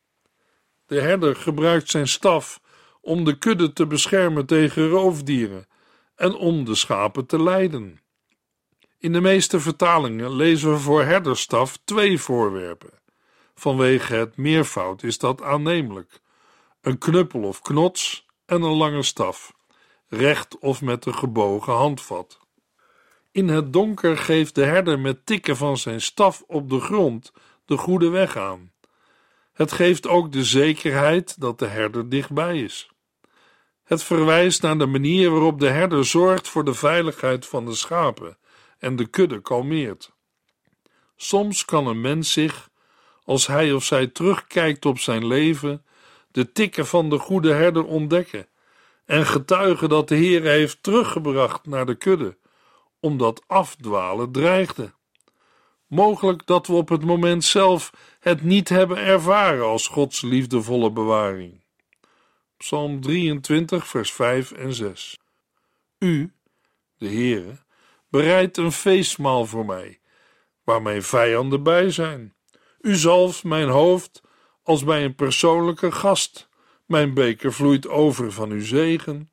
De 0.86 1.00
herder 1.00 1.36
gebruikt 1.36 1.90
zijn 1.90 2.08
staf 2.08 2.60
om 3.00 3.24
de 3.24 3.38
kudde 3.38 3.72
te 3.72 3.86
beschermen 3.86 4.46
tegen 4.46 4.88
roofdieren 4.88 5.66
en 6.14 6.34
om 6.34 6.64
de 6.64 6.74
schapen 6.74 7.26
te 7.26 7.42
leiden. 7.42 8.01
In 9.02 9.12
de 9.12 9.20
meeste 9.20 9.60
vertalingen 9.60 10.32
lezen 10.32 10.70
we 10.70 10.78
voor 10.78 11.02
herderstaf 11.02 11.78
twee 11.84 12.18
voorwerpen. 12.18 12.90
Vanwege 13.54 14.14
het 14.14 14.36
meervoud 14.36 15.02
is 15.02 15.18
dat 15.18 15.42
aannemelijk: 15.42 16.20
een 16.80 16.98
knuppel 16.98 17.42
of 17.42 17.60
knots 17.60 18.26
en 18.46 18.62
een 18.62 18.76
lange 18.76 19.02
staf, 19.02 19.52
recht 20.08 20.58
of 20.58 20.82
met 20.82 21.06
een 21.06 21.14
gebogen 21.14 21.72
handvat. 21.72 22.38
In 23.32 23.48
het 23.48 23.72
donker 23.72 24.18
geeft 24.18 24.54
de 24.54 24.64
herder 24.64 24.98
met 24.98 25.26
tikken 25.26 25.56
van 25.56 25.76
zijn 25.76 26.00
staf 26.00 26.44
op 26.46 26.70
de 26.70 26.80
grond 26.80 27.32
de 27.64 27.76
goede 27.76 28.08
weg 28.08 28.36
aan. 28.36 28.72
Het 29.52 29.72
geeft 29.72 30.06
ook 30.06 30.32
de 30.32 30.44
zekerheid 30.44 31.40
dat 31.40 31.58
de 31.58 31.66
herder 31.66 32.08
dichtbij 32.08 32.62
is. 32.62 32.90
Het 33.84 34.02
verwijst 34.02 34.62
naar 34.62 34.78
de 34.78 34.86
manier 34.86 35.30
waarop 35.30 35.60
de 35.60 35.68
herder 35.68 36.04
zorgt 36.04 36.48
voor 36.48 36.64
de 36.64 36.74
veiligheid 36.74 37.46
van 37.46 37.64
de 37.64 37.74
schapen 37.74 38.36
en 38.82 38.96
de 38.96 39.06
kudde 39.06 39.40
kalmeert. 39.40 40.12
Soms 41.16 41.64
kan 41.64 41.86
een 41.86 42.00
mens 42.00 42.32
zich, 42.32 42.70
als 43.24 43.46
hij 43.46 43.72
of 43.72 43.84
zij 43.84 44.06
terugkijkt 44.06 44.86
op 44.86 44.98
zijn 44.98 45.26
leven, 45.26 45.84
de 46.30 46.52
tikken 46.52 46.86
van 46.86 47.10
de 47.10 47.18
goede 47.18 47.52
herder 47.52 47.84
ontdekken 47.84 48.48
en 49.04 49.26
getuigen 49.26 49.88
dat 49.88 50.08
de 50.08 50.14
Heer 50.14 50.42
heeft 50.42 50.82
teruggebracht 50.82 51.66
naar 51.66 51.86
de 51.86 51.94
kudde, 51.94 52.36
omdat 53.00 53.44
afdwalen 53.46 54.32
dreigde. 54.32 54.92
Mogelijk 55.86 56.46
dat 56.46 56.66
we 56.66 56.72
op 56.72 56.88
het 56.88 57.04
moment 57.04 57.44
zelf 57.44 57.92
het 58.20 58.42
niet 58.42 58.68
hebben 58.68 58.96
ervaren 58.96 59.64
als 59.64 59.86
Gods 59.86 60.20
liefdevolle 60.20 60.90
bewaring. 60.90 61.64
Psalm 62.56 63.00
23, 63.00 63.86
vers 63.86 64.12
5 64.12 64.52
en 64.52 64.74
6. 64.74 65.18
U, 65.98 66.32
de 66.96 67.08
Heere, 67.08 67.61
bereidt 68.12 68.56
een 68.56 68.72
feestmaal 68.72 69.46
voor 69.46 69.66
mij, 69.66 70.00
waar 70.64 70.82
mijn 70.82 71.02
vijanden 71.02 71.62
bij 71.62 71.90
zijn. 71.90 72.34
U 72.80 72.94
zalft 72.94 73.44
mijn 73.44 73.68
hoofd 73.68 74.22
als 74.62 74.84
bij 74.84 75.04
een 75.04 75.14
persoonlijke 75.14 75.92
gast. 75.92 76.48
Mijn 76.86 77.14
beker 77.14 77.52
vloeit 77.52 77.88
over 77.88 78.32
van 78.32 78.50
uw 78.50 78.64
zegen. 78.64 79.30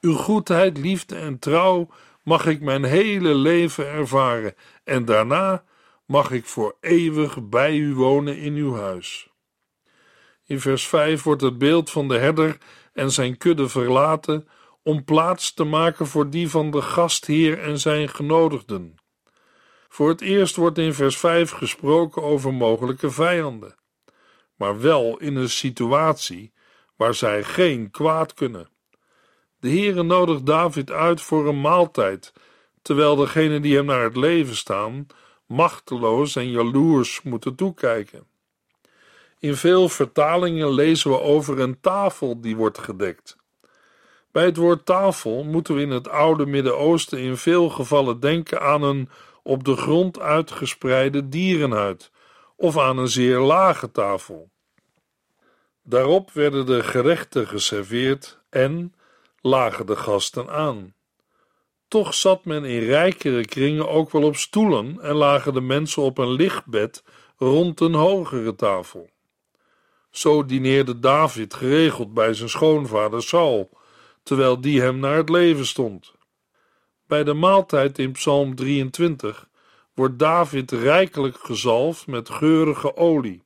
Uw 0.00 0.14
goedheid, 0.14 0.78
liefde 0.78 1.16
en 1.16 1.38
trouw 1.38 1.88
mag 2.22 2.46
ik 2.46 2.60
mijn 2.60 2.84
hele 2.84 3.34
leven 3.34 3.88
ervaren 3.88 4.54
en 4.84 5.04
daarna 5.04 5.64
mag 6.06 6.30
ik 6.30 6.46
voor 6.46 6.76
eeuwig 6.80 7.48
bij 7.48 7.76
u 7.76 7.94
wonen 7.94 8.38
in 8.38 8.54
uw 8.54 8.74
huis. 8.74 9.28
In 10.46 10.60
vers 10.60 10.86
5 10.86 11.22
wordt 11.22 11.42
het 11.42 11.58
beeld 11.58 11.90
van 11.90 12.08
de 12.08 12.18
herder 12.18 12.58
en 12.92 13.10
zijn 13.10 13.36
kudde 13.36 13.68
verlaten 13.68 14.48
om 14.90 15.04
plaats 15.04 15.54
te 15.54 15.64
maken 15.64 16.06
voor 16.06 16.30
die 16.30 16.50
van 16.50 16.70
de 16.70 16.82
gastheer 16.82 17.58
en 17.58 17.78
zijn 17.78 18.08
genodigden. 18.08 18.94
Voor 19.88 20.08
het 20.08 20.20
eerst 20.20 20.56
wordt 20.56 20.78
in 20.78 20.94
vers 20.94 21.16
5 21.16 21.50
gesproken 21.50 22.22
over 22.22 22.54
mogelijke 22.54 23.10
vijanden, 23.10 23.74
maar 24.56 24.80
wel 24.80 25.18
in 25.18 25.36
een 25.36 25.50
situatie 25.50 26.52
waar 26.96 27.14
zij 27.14 27.44
geen 27.44 27.90
kwaad 27.90 28.34
kunnen. 28.34 28.68
De 29.60 29.68
Heere 29.68 30.02
nodigt 30.02 30.46
David 30.46 30.90
uit 30.90 31.20
voor 31.20 31.48
een 31.48 31.60
maaltijd, 31.60 32.32
terwijl 32.82 33.16
degenen 33.16 33.62
die 33.62 33.76
hem 33.76 33.84
naar 33.84 34.04
het 34.04 34.16
leven 34.16 34.56
staan, 34.56 35.06
machteloos 35.46 36.36
en 36.36 36.50
jaloers 36.50 37.22
moeten 37.22 37.54
toekijken. 37.54 38.26
In 39.38 39.56
veel 39.56 39.88
vertalingen 39.88 40.72
lezen 40.72 41.10
we 41.10 41.20
over 41.20 41.60
een 41.60 41.80
tafel 41.80 42.40
die 42.40 42.56
wordt 42.56 42.78
gedekt. 42.78 43.38
Bij 44.32 44.44
het 44.44 44.56
woord 44.56 44.86
tafel 44.86 45.44
moeten 45.44 45.74
we 45.74 45.80
in 45.80 45.90
het 45.90 46.08
oude 46.08 46.46
Midden-Oosten 46.46 47.18
in 47.18 47.36
veel 47.36 47.68
gevallen 47.68 48.20
denken 48.20 48.60
aan 48.60 48.82
een 48.82 49.08
op 49.42 49.64
de 49.64 49.76
grond 49.76 50.20
uitgespreide 50.20 51.28
dierenhuid 51.28 52.10
of 52.56 52.78
aan 52.78 52.98
een 52.98 53.08
zeer 53.08 53.38
lage 53.38 53.90
tafel. 53.90 54.50
Daarop 55.82 56.30
werden 56.32 56.66
de 56.66 56.82
gerechten 56.82 57.46
geserveerd 57.46 58.40
en 58.50 58.94
lagen 59.40 59.86
de 59.86 59.96
gasten 59.96 60.50
aan. 60.50 60.94
Toch 61.88 62.14
zat 62.14 62.44
men 62.44 62.64
in 62.64 62.84
rijkere 62.84 63.44
kringen 63.44 63.88
ook 63.88 64.10
wel 64.10 64.22
op 64.22 64.36
stoelen 64.36 65.00
en 65.00 65.14
lagen 65.14 65.54
de 65.54 65.60
mensen 65.60 66.02
op 66.02 66.18
een 66.18 66.32
lichtbed 66.32 67.04
rond 67.36 67.80
een 67.80 67.94
hogere 67.94 68.54
tafel. 68.54 69.10
Zo 70.10 70.44
dineerde 70.44 70.98
David 70.98 71.54
geregeld 71.54 72.14
bij 72.14 72.34
zijn 72.34 72.48
schoonvader 72.48 73.22
Saul, 73.22 73.70
terwijl 74.22 74.60
die 74.60 74.80
hem 74.80 74.98
naar 74.98 75.16
het 75.16 75.28
leven 75.28 75.66
stond. 75.66 76.14
Bij 77.06 77.24
de 77.24 77.34
maaltijd 77.34 77.98
in 77.98 78.12
Psalm 78.12 78.54
23 78.54 79.48
wordt 79.94 80.18
David 80.18 80.70
rijkelijk 80.70 81.36
gezalfd 81.38 82.06
met 82.06 82.30
geurige 82.30 82.96
olie 82.96 83.42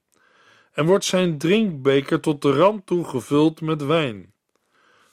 en 0.72 0.86
wordt 0.86 1.04
zijn 1.04 1.38
drinkbeker 1.38 2.20
tot 2.20 2.42
de 2.42 2.52
rand 2.52 2.86
toe 2.86 3.04
gevuld 3.04 3.60
met 3.60 3.84
wijn. 3.84 4.34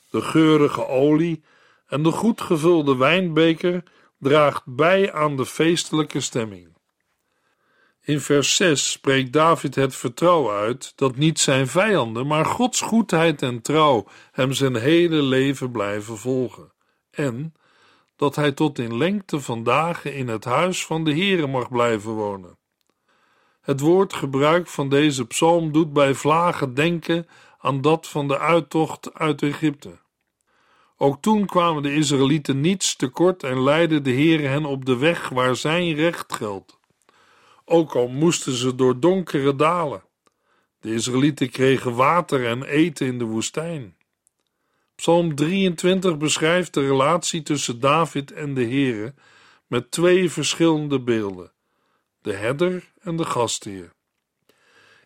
De 0.10 0.22
geurige 0.22 0.88
olie 0.88 1.44
en 1.88 2.04
de 2.04 2.12
goed 2.12 2.42
gevulde 2.42 2.96
wijnbeker 2.96 3.84
draagt 4.20 4.64
bij 4.66 5.14
aan 5.14 5.38
de 5.38 5.46
feestelijke 5.46 6.20
stemming. 6.20 6.71
In 8.04 8.20
vers 8.20 8.56
6 8.56 8.92
spreekt 8.92 9.34
David 9.34 9.76
het 9.76 9.96
vertrouwen 9.96 10.56
uit 10.56 10.94
dat 10.96 11.16
niet 11.16 11.40
zijn 11.40 11.68
vijanden, 11.68 12.28
maar 12.28 12.46
Gods 12.46 12.82
goedheid 12.82 13.42
en 13.42 13.62
trouw 13.62 14.08
hem 14.32 14.54
zijn 14.54 14.76
hele 14.76 15.22
leven 15.22 15.72
blijven 15.72 16.18
volgen. 16.18 16.72
En 17.12 17.54
dat 18.16 18.36
hij 18.36 18.52
tot 18.52 18.80
in 18.80 18.98
lengte 18.98 19.40
van 19.40 19.64
dagen 19.64 20.14
in 20.14 20.28
het 20.28 20.46
huis 20.46 20.86
van 20.86 21.04
de 21.04 21.12
Heere 21.12 21.48
mag 21.48 21.70
blijven 21.70 22.12
wonen. 22.12 22.58
Het 23.62 23.80
woordgebruik 23.80 24.68
van 24.68 24.90
deze 24.90 25.26
psalm 25.26 25.72
doet 25.72 25.94
bij 25.94 26.14
vlagen 26.14 26.74
denken 26.74 27.28
aan 27.58 27.82
dat 27.82 28.08
van 28.08 28.28
de 28.28 28.40
uittocht 28.40 29.14
uit 29.14 29.42
Egypte. 29.42 30.00
Ook 30.98 31.22
toen 31.22 31.46
kwamen 31.46 31.84
de 31.84 31.94
Israëlieten 31.94 32.62
niets 32.62 32.96
tekort 32.96 33.44
en 33.44 33.64
leidde 33.64 34.02
de 34.02 34.12
Heer 34.12 34.50
hen 34.50 34.66
op 34.66 34.86
de 34.86 34.98
weg 34.98 35.30
waar 35.30 35.56
zijn 35.56 35.94
recht 35.94 36.34
geldt. 36.34 36.80
Ook 37.66 37.96
al 37.96 38.08
moesten 38.08 38.54
ze 38.54 38.76
door 38.76 39.00
donkere 39.00 39.56
dalen. 39.56 40.04
De 40.80 40.94
Israëlieten 40.94 41.50
kregen 41.50 41.96
water 41.96 42.48
en 42.48 42.64
eten 42.64 43.08
in 43.08 43.18
de 43.18 43.26
woestijn. 43.26 43.96
Psalm 44.96 45.36
23 45.36 46.18
beschrijft 46.18 46.74
de 46.74 46.88
relatie 46.88 47.44
tussen 47.44 47.80
David 47.80 48.32
en 48.32 48.54
de 48.54 48.64
Heere 48.64 49.14
met 49.68 49.92
twee 49.92 50.32
verschillende 50.32 51.00
beelden: 51.00 51.52
de 52.22 52.34
herder 52.34 52.92
en 53.02 53.16
de 53.16 53.26
gastheer. 53.26 53.94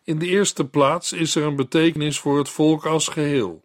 In 0.04 0.18
de 0.18 0.26
eerste 0.26 0.66
plaats 0.68 1.12
is 1.12 1.34
er 1.34 1.42
een 1.42 1.56
betekenis 1.56 2.18
voor 2.18 2.38
het 2.38 2.48
volk 2.48 2.86
als 2.86 3.08
geheel. 3.08 3.64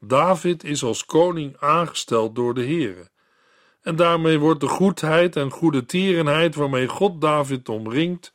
David 0.00 0.64
is 0.64 0.82
als 0.82 1.04
koning 1.04 1.56
aangesteld 1.58 2.34
door 2.34 2.54
de 2.54 2.64
Heere. 2.64 3.10
En 3.82 3.96
daarmee 3.96 4.38
wordt 4.38 4.60
de 4.60 4.68
goedheid 4.68 5.36
en 5.36 5.50
goede 5.50 5.86
tierenheid 5.86 6.54
waarmee 6.54 6.88
God 6.88 7.20
David 7.20 7.68
omringt, 7.68 8.32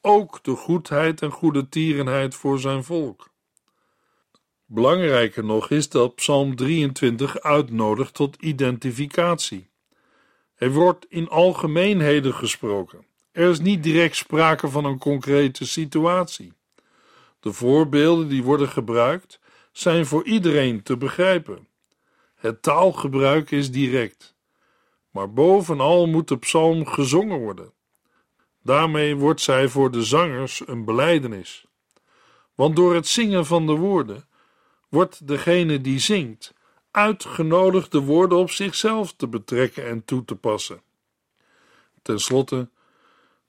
ook 0.00 0.44
de 0.44 0.56
goedheid 0.56 1.22
en 1.22 1.30
goede 1.30 1.68
tierenheid 1.68 2.34
voor 2.34 2.58
zijn 2.58 2.84
volk. 2.84 3.28
Belangrijker 4.66 5.44
nog 5.44 5.70
is 5.70 5.88
dat 5.88 6.14
Psalm 6.14 6.56
23 6.56 7.40
uitnodigt 7.40 8.14
tot 8.14 8.36
identificatie. 8.36 9.68
Er 10.54 10.72
wordt 10.72 11.06
in 11.08 11.28
algemeenheden 11.28 12.34
gesproken. 12.34 13.06
Er 13.32 13.50
is 13.50 13.60
niet 13.60 13.82
direct 13.82 14.16
sprake 14.16 14.68
van 14.68 14.84
een 14.84 14.98
concrete 14.98 15.66
situatie. 15.66 16.52
De 17.40 17.52
voorbeelden 17.52 18.28
die 18.28 18.42
worden 18.42 18.68
gebruikt 18.68 19.40
zijn 19.72 20.06
voor 20.06 20.24
iedereen 20.24 20.82
te 20.82 20.96
begrijpen. 20.96 21.68
Het 22.34 22.62
taalgebruik 22.62 23.50
is 23.50 23.70
direct. 23.70 24.35
Maar 25.16 25.32
bovenal 25.32 26.06
moet 26.06 26.28
de 26.28 26.38
psalm 26.38 26.86
gezongen 26.86 27.38
worden. 27.38 27.72
Daarmee 28.62 29.16
wordt 29.16 29.40
zij 29.40 29.68
voor 29.68 29.90
de 29.90 30.02
zangers 30.02 30.62
een 30.66 30.84
beleidenis. 30.84 31.66
Want 32.54 32.76
door 32.76 32.94
het 32.94 33.06
zingen 33.06 33.46
van 33.46 33.66
de 33.66 33.72
woorden 33.72 34.28
wordt 34.88 35.28
degene 35.28 35.80
die 35.80 35.98
zingt 35.98 36.54
uitgenodigd 36.90 37.92
de 37.92 38.00
woorden 38.00 38.38
op 38.38 38.50
zichzelf 38.50 39.12
te 39.12 39.28
betrekken 39.28 39.86
en 39.86 40.04
toe 40.04 40.24
te 40.24 40.36
passen. 40.36 40.82
Ten 42.02 42.20
slotte, 42.20 42.68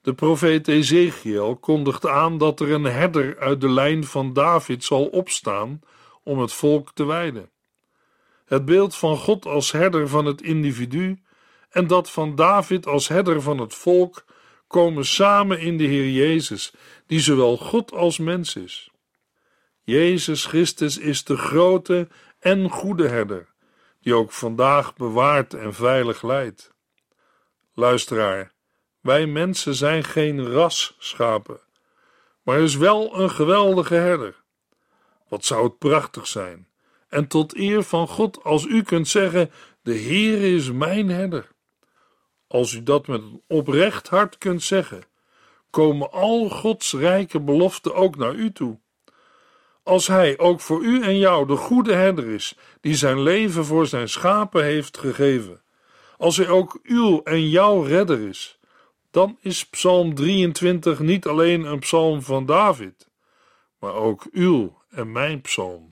de 0.01 0.13
profeet 0.13 0.67
Ezekiel 0.67 1.55
kondigt 1.55 2.05
aan 2.05 2.37
dat 2.37 2.59
er 2.59 2.71
een 2.71 2.83
herder 2.83 3.39
uit 3.39 3.61
de 3.61 3.69
lijn 3.69 4.03
van 4.03 4.33
David 4.33 4.83
zal 4.83 5.05
opstaan 5.05 5.79
om 6.23 6.39
het 6.39 6.53
volk 6.53 6.91
te 6.93 7.05
wijden. 7.05 7.49
Het 8.45 8.65
beeld 8.65 8.95
van 8.95 9.17
God 9.17 9.45
als 9.45 9.71
herder 9.71 10.07
van 10.07 10.25
het 10.25 10.41
individu 10.41 11.25
en 11.77 11.87
dat 11.87 12.09
van 12.09 12.35
David 12.35 12.87
als 12.87 13.07
herder 13.07 13.41
van 13.41 13.57
het 13.59 13.73
volk 13.73 14.25
komen 14.67 15.05
samen 15.05 15.59
in 15.59 15.77
de 15.77 15.83
Heer 15.83 16.09
Jezus, 16.09 16.73
die 17.05 17.19
zowel 17.19 17.57
God 17.57 17.91
als 17.91 18.17
mens 18.17 18.55
is. 18.55 18.91
Jezus 19.83 20.45
Christus 20.45 20.97
is 20.97 21.23
de 21.23 21.37
grote 21.37 22.07
en 22.39 22.69
goede 22.69 23.07
herder, 23.07 23.47
die 24.01 24.13
ook 24.13 24.31
vandaag 24.31 24.95
bewaart 24.95 25.53
en 25.53 25.73
veilig 25.73 26.21
leidt. 26.21 26.73
Luisteraar, 27.73 28.51
wij 29.01 29.25
mensen 29.25 29.75
zijn 29.75 30.03
geen 30.03 30.51
rasschapen, 30.51 31.59
maar 32.43 32.57
er 32.57 32.63
is 32.63 32.75
wel 32.75 33.19
een 33.19 33.29
geweldige 33.29 33.95
herder. 33.95 34.43
Wat 35.27 35.45
zou 35.45 35.63
het 35.63 35.77
prachtig 35.77 36.27
zijn, 36.27 36.67
en 37.09 37.27
tot 37.27 37.55
eer 37.55 37.83
van 37.83 38.07
God 38.07 38.43
als 38.43 38.65
u 38.65 38.83
kunt 38.83 39.07
zeggen: 39.07 39.51
De 39.81 39.93
Heer 39.93 40.55
is 40.55 40.71
mijn 40.71 41.09
herder. 41.09 41.55
Als 42.47 42.73
u 42.73 42.83
dat 42.83 43.07
met 43.07 43.21
een 43.21 43.41
oprecht 43.47 44.07
hart 44.07 44.37
kunt 44.37 44.63
zeggen, 44.63 45.03
komen 45.69 46.11
al 46.11 46.49
Gods 46.49 46.93
rijke 46.93 47.39
beloften 47.39 47.95
ook 47.95 48.15
naar 48.15 48.35
u 48.35 48.51
toe. 48.51 48.79
Als 49.83 50.07
Hij 50.07 50.37
ook 50.37 50.61
voor 50.61 50.83
u 50.83 51.01
en 51.01 51.17
jou 51.17 51.47
de 51.47 51.55
goede 51.55 51.93
herder 51.93 52.27
is, 52.27 52.57
die 52.81 52.95
zijn 52.95 53.21
leven 53.21 53.65
voor 53.65 53.87
zijn 53.87 54.09
schapen 54.09 54.63
heeft 54.63 54.97
gegeven, 54.97 55.61
als 56.17 56.37
Hij 56.37 56.47
ook 56.47 56.79
uw 56.83 57.21
en 57.23 57.49
jouw 57.49 57.81
redder 57.81 58.19
is, 58.19 58.59
dan 59.11 59.37
is 59.41 59.65
Psalm 59.65 60.15
23 60.15 60.99
niet 60.99 61.25
alleen 61.25 61.63
een 61.63 61.79
psalm 61.79 62.21
van 62.21 62.45
David, 62.45 63.09
maar 63.79 63.93
ook 63.93 64.27
uw 64.31 64.81
en 64.89 65.11
mijn 65.11 65.41
psalm. 65.41 65.91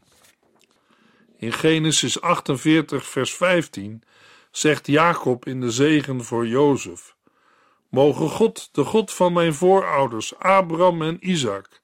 In 1.38 1.54
Genesis 1.54 2.22
48, 2.22 3.06
vers 3.06 3.34
15 3.34 4.04
zegt 4.58 4.88
Jacob 4.88 5.46
in 5.46 5.62
de 5.62 5.72
zegen 5.72 6.24
voor 6.24 6.48
Jozef: 6.48 7.15
Mogen 7.89 8.30
God, 8.30 8.70
de 8.72 8.84
God 8.84 9.13
van 9.13 9.34
mijn 9.34 9.54
voorouders, 9.54 10.38
Abraham 10.38 11.02
en 11.02 11.30
Isaac, 11.30 11.82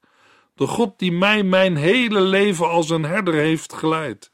de 0.54 0.66
God 0.66 0.98
die 0.98 1.12
mij 1.12 1.42
mijn 1.42 1.76
hele 1.76 2.20
leven 2.20 2.68
als 2.68 2.90
een 2.90 3.02
herder 3.02 3.34
heeft 3.34 3.72
geleid, 3.72 4.32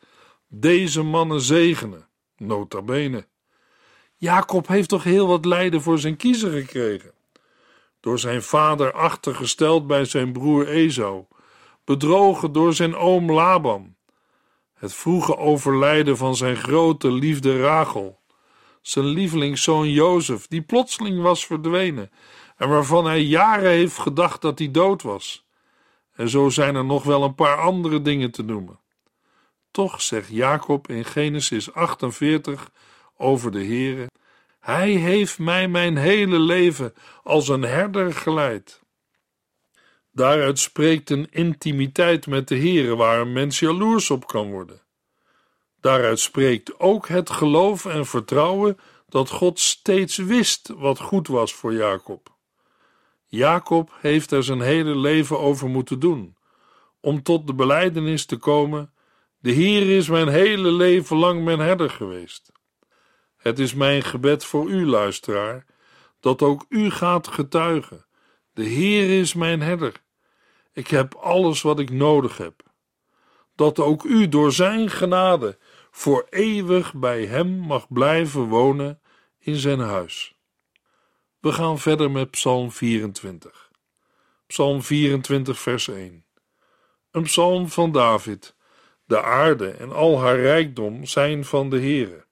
deze 0.49 1.03
mannen 1.03 1.41
zegenen, 1.41 2.09
nota 2.37 2.83
bene. 2.83 3.27
Jacob 4.17 4.67
heeft 4.67 4.89
toch 4.89 5.05
heel 5.05 5.27
wat 5.27 5.45
lijden 5.45 5.83
voor 5.83 5.99
zijn 5.99 6.17
kiezer 6.17 6.51
gekregen. 6.51 7.13
Door 8.01 8.19
zijn 8.19 8.43
vader 8.43 8.93
achtergesteld 8.93 9.87
bij 9.87 10.05
zijn 10.05 10.33
broer 10.33 10.69
Esau, 10.69 11.25
bedrogen 11.85 12.53
door 12.53 12.75
zijn 12.75 12.97
oom 12.97 13.33
Laban, 13.33 13.97
het 14.75 14.95
vroege 14.95 15.37
overlijden 15.37 16.17
van 16.17 16.37
zijn 16.37 16.57
grote 16.57 17.11
liefde 17.13 17.61
Rachel, 17.61 18.18
zijn 18.83 19.05
lievelingszoon 19.05 19.91
Jozef, 19.91 20.47
die 20.47 20.63
plotseling 20.63 21.23
was 21.23 21.47
verdwenen 21.47 22.11
en 22.57 22.69
waarvan 22.69 23.07
hij 23.07 23.21
jaren 23.21 23.71
heeft 23.71 23.99
gedacht 23.99 24.43
dat 24.43 24.59
hij 24.59 24.71
dood 24.71 25.03
was. 25.03 25.47
En 26.13 26.29
zo 26.29 26.49
zijn 26.49 26.75
er 26.75 26.85
nog 26.85 27.05
wel 27.05 27.23
een 27.23 27.35
paar 27.35 27.57
andere 27.57 28.03
dingen 28.03 28.31
te 28.31 28.43
noemen. 28.43 28.81
Toch 29.71 30.03
zegt 30.03 30.29
Jacob 30.29 30.89
in 30.89 31.05
Genesis 31.05 31.73
48 31.73 32.71
over 33.17 33.51
de 33.51 33.65
Heere: 33.65 34.07
Hij 34.61 34.91
heeft 34.91 35.39
mij 35.39 35.69
mijn 35.69 35.97
hele 35.97 36.39
leven 36.39 36.95
als 37.23 37.49
een 37.49 37.63
herder 37.63 38.13
geleid. 38.13 38.83
Daaruit 40.13 40.59
spreekt 40.59 41.11
een 41.11 41.31
intimiteit 41.31 42.27
met 42.27 42.49
de 42.49 42.59
Heere 42.59 42.97
waar 42.97 43.21
een 43.21 43.33
mens 43.33 43.59
jaloers 43.59 44.11
op 44.11 44.27
kan 44.27 44.51
worden. 44.51 44.83
Daaruit 45.89 46.21
spreekt 46.21 46.81
ook 46.81 47.09
het 47.09 47.31
geloof 47.31 47.85
en 47.85 48.07
vertrouwen 48.07 48.79
dat 49.09 49.31
God 49.31 49.59
steeds 49.59 50.17
wist 50.17 50.73
wat 50.77 51.01
goed 51.01 51.29
was 51.29 51.53
voor 51.53 51.73
Jacob. 51.73 52.37
Jacob 53.27 53.91
heeft 54.01 54.31
er 54.31 54.45
zijn 54.45 54.61
hele 54.61 54.97
leven 54.97 55.39
over 55.39 55.69
moeten 55.69 55.99
doen, 55.99 56.37
om 57.01 57.23
tot 57.23 57.47
de 57.47 57.55
belijdenis 57.55 58.27
te 58.27 58.37
komen: 58.37 58.93
De 59.39 59.51
Heer 59.51 59.97
is 59.97 60.09
mijn 60.09 60.29
hele 60.29 60.73
leven 60.73 61.17
lang 61.17 61.45
mijn 61.45 61.59
herder 61.59 61.91
geweest. 61.91 62.53
Het 63.37 63.59
is 63.59 63.75
mijn 63.75 64.03
gebed 64.03 64.45
voor 64.45 64.71
u, 64.71 64.87
luisteraar, 64.87 65.65
dat 66.21 66.43
ook 66.43 66.65
u 66.69 66.91
gaat 66.91 67.29
getuigen: 67.29 68.07
De 68.53 68.65
Heer 68.65 69.19
is 69.21 69.35
mijn 69.35 69.61
herder. 69.61 69.93
Ik 70.73 70.89
heb 70.89 71.15
alles 71.15 71.63
wat 71.63 71.79
ik 71.79 71.91
nodig 71.91 72.37
heb. 72.37 72.63
Dat 73.55 73.79
ook 73.79 74.05
u 74.05 74.29
door 74.29 74.53
Zijn 74.53 74.91
genade 74.91 75.59
voor 75.99 76.27
eeuwig 76.31 76.95
bij 76.95 77.27
Hem 77.27 77.49
mag 77.49 77.93
blijven 77.93 78.43
wonen 78.43 79.01
in 79.39 79.55
Zijn 79.55 79.81
huis. 79.81 80.37
We 81.41 81.53
gaan 81.53 81.79
verder 81.79 82.11
met 82.11 82.31
Psalm 82.31 82.71
24. 82.73 83.71
Psalm 84.47 84.83
24, 84.83 85.59
vers 85.59 85.89
1. 85.89 86.25
Een 87.11 87.23
psalm 87.23 87.69
van 87.69 87.93
David. 87.93 88.55
De 89.05 89.23
aarde 89.23 89.71
en 89.71 89.93
al 89.93 90.21
haar 90.21 90.41
rijkdom 90.41 91.05
zijn 91.05 91.45
van 91.45 91.71
de 91.71 91.79
Heere. 91.79 92.25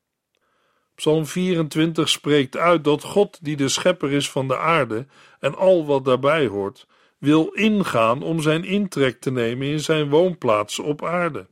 Psalm 0.94 1.26
24 1.26 2.08
spreekt 2.08 2.56
uit 2.56 2.84
dat 2.84 3.02
God, 3.02 3.44
die 3.44 3.56
de 3.56 3.68
schepper 3.68 4.12
is 4.12 4.30
van 4.30 4.48
de 4.48 4.58
aarde 4.58 5.06
en 5.40 5.54
al 5.54 5.86
wat 5.86 6.04
daarbij 6.04 6.46
hoort, 6.46 6.86
wil 7.18 7.46
ingaan 7.46 8.22
om 8.22 8.40
zijn 8.40 8.64
intrek 8.64 9.20
te 9.20 9.30
nemen 9.30 9.66
in 9.66 9.80
zijn 9.80 10.08
woonplaats 10.08 10.78
op 10.78 11.04
aarde. 11.04 11.46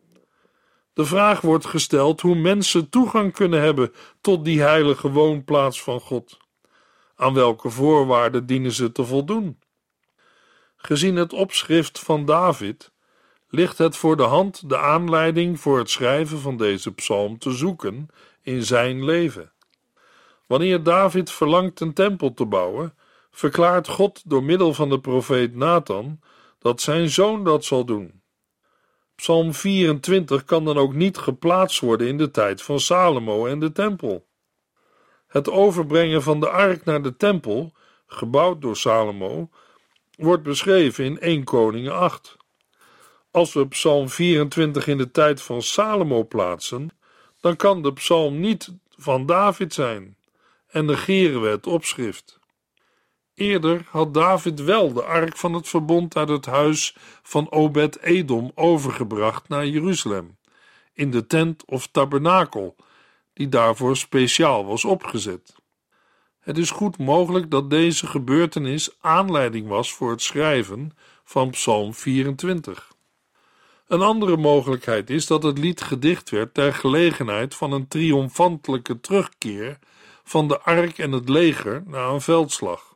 De 0.94 1.04
vraag 1.04 1.40
wordt 1.40 1.66
gesteld 1.66 2.20
hoe 2.20 2.34
mensen 2.34 2.88
toegang 2.88 3.32
kunnen 3.32 3.60
hebben 3.60 3.92
tot 4.20 4.44
die 4.44 4.60
heilige 4.60 5.10
woonplaats 5.10 5.82
van 5.82 6.00
God. 6.00 6.38
Aan 7.16 7.34
welke 7.34 7.70
voorwaarden 7.70 8.46
dienen 8.46 8.72
ze 8.72 8.92
te 8.92 9.04
voldoen? 9.04 9.58
Gezien 10.76 11.16
het 11.16 11.32
opschrift 11.32 11.98
van 11.98 12.24
David 12.24 12.92
ligt 13.48 13.78
het 13.78 13.96
voor 13.96 14.16
de 14.16 14.22
hand 14.22 14.68
de 14.68 14.78
aanleiding 14.78 15.60
voor 15.60 15.78
het 15.78 15.90
schrijven 15.90 16.38
van 16.38 16.56
deze 16.56 16.92
psalm 16.92 17.38
te 17.38 17.50
zoeken 17.50 18.08
in 18.42 18.62
zijn 18.62 19.04
leven. 19.04 19.52
Wanneer 20.46 20.82
David 20.82 21.30
verlangt 21.30 21.80
een 21.80 21.94
tempel 21.94 22.34
te 22.34 22.46
bouwen, 22.46 22.94
verklaart 23.30 23.88
God 23.88 24.22
door 24.24 24.42
middel 24.42 24.74
van 24.74 24.88
de 24.88 25.00
profeet 25.00 25.54
Nathan 25.54 26.20
dat 26.58 26.80
zijn 26.80 27.08
zoon 27.08 27.44
dat 27.44 27.64
zal 27.64 27.84
doen. 27.84 28.22
Psalm 29.16 29.54
24 29.54 30.44
kan 30.44 30.64
dan 30.64 30.78
ook 30.78 30.94
niet 30.94 31.18
geplaatst 31.18 31.80
worden 31.80 32.06
in 32.06 32.18
de 32.18 32.30
tijd 32.30 32.62
van 32.62 32.80
Salomo 32.80 33.46
en 33.46 33.60
de 33.60 33.72
tempel. 33.72 34.26
Het 35.26 35.50
overbrengen 35.50 36.22
van 36.22 36.40
de 36.40 36.48
ark 36.48 36.84
naar 36.84 37.02
de 37.02 37.16
tempel, 37.16 37.72
gebouwd 38.06 38.60
door 38.60 38.76
Salomo, 38.76 39.48
wordt 40.16 40.42
beschreven 40.42 41.04
in 41.04 41.20
1 41.20 41.44
Koningen 41.44 41.94
8. 41.94 42.36
Als 43.30 43.52
we 43.52 43.68
Psalm 43.68 44.08
24 44.08 44.86
in 44.86 44.98
de 44.98 45.10
tijd 45.10 45.42
van 45.42 45.62
Salomo 45.62 46.24
plaatsen, 46.24 46.90
dan 47.40 47.56
kan 47.56 47.82
de 47.82 47.92
psalm 47.92 48.40
niet 48.40 48.72
van 48.96 49.26
David 49.26 49.74
zijn 49.74 50.16
en 50.66 50.84
negeren 50.84 51.42
we 51.42 51.48
het 51.48 51.66
opschrift. 51.66 52.38
Eerder 53.34 53.86
had 53.90 54.14
David 54.14 54.60
wel 54.60 54.92
de 54.92 55.02
ark 55.02 55.36
van 55.36 55.54
het 55.54 55.68
verbond 55.68 56.16
uit 56.16 56.28
het 56.28 56.46
huis 56.46 56.96
van 57.22 57.50
Obed-Edom 57.50 58.52
overgebracht 58.54 59.48
naar 59.48 59.66
Jeruzalem, 59.66 60.36
in 60.92 61.10
de 61.10 61.26
tent 61.26 61.64
of 61.64 61.86
tabernakel, 61.86 62.76
die 63.32 63.48
daarvoor 63.48 63.96
speciaal 63.96 64.66
was 64.66 64.84
opgezet. 64.84 65.54
Het 66.40 66.58
is 66.58 66.70
goed 66.70 66.98
mogelijk 66.98 67.50
dat 67.50 67.70
deze 67.70 68.06
gebeurtenis 68.06 68.96
aanleiding 69.00 69.68
was 69.68 69.92
voor 69.92 70.10
het 70.10 70.22
schrijven 70.22 70.96
van 71.24 71.50
Psalm 71.50 71.94
24. 71.94 72.92
Een 73.86 74.02
andere 74.02 74.36
mogelijkheid 74.36 75.10
is 75.10 75.26
dat 75.26 75.42
het 75.42 75.58
lied 75.58 75.80
gedicht 75.80 76.30
werd 76.30 76.54
ter 76.54 76.74
gelegenheid 76.74 77.54
van 77.54 77.72
een 77.72 77.88
triomfantelijke 77.88 79.00
terugkeer 79.00 79.78
van 80.24 80.48
de 80.48 80.60
ark 80.60 80.98
en 80.98 81.12
het 81.12 81.28
leger 81.28 81.82
na 81.86 82.06
een 82.06 82.20
veldslag. 82.20 82.93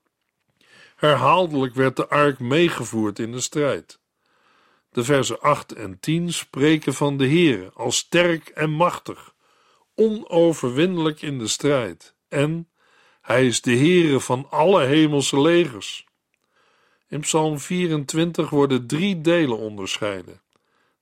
Herhaaldelijk 0.98 1.74
werd 1.74 1.96
de 1.96 2.08
ark 2.08 2.38
meegevoerd 2.38 3.18
in 3.18 3.32
de 3.32 3.40
strijd. 3.40 3.98
De 4.90 5.04
versen 5.04 5.40
8 5.40 5.72
en 5.72 6.00
10 6.00 6.32
spreken 6.32 6.94
van 6.94 7.16
de 7.16 7.26
Heere 7.26 7.70
als 7.74 7.96
sterk 7.96 8.48
en 8.48 8.70
machtig, 8.70 9.34
onoverwinnelijk 9.94 11.22
in 11.22 11.38
de 11.38 11.48
strijd, 11.48 12.14
en 12.28 12.68
hij 13.20 13.46
is 13.46 13.60
de 13.60 13.76
Heere 13.76 14.20
van 14.20 14.46
alle 14.50 14.84
hemelse 14.84 15.40
legers. 15.40 16.06
In 17.08 17.20
Psalm 17.20 17.58
24 17.58 18.50
worden 18.50 18.86
drie 18.86 19.20
delen 19.20 19.58
onderscheiden. 19.58 20.40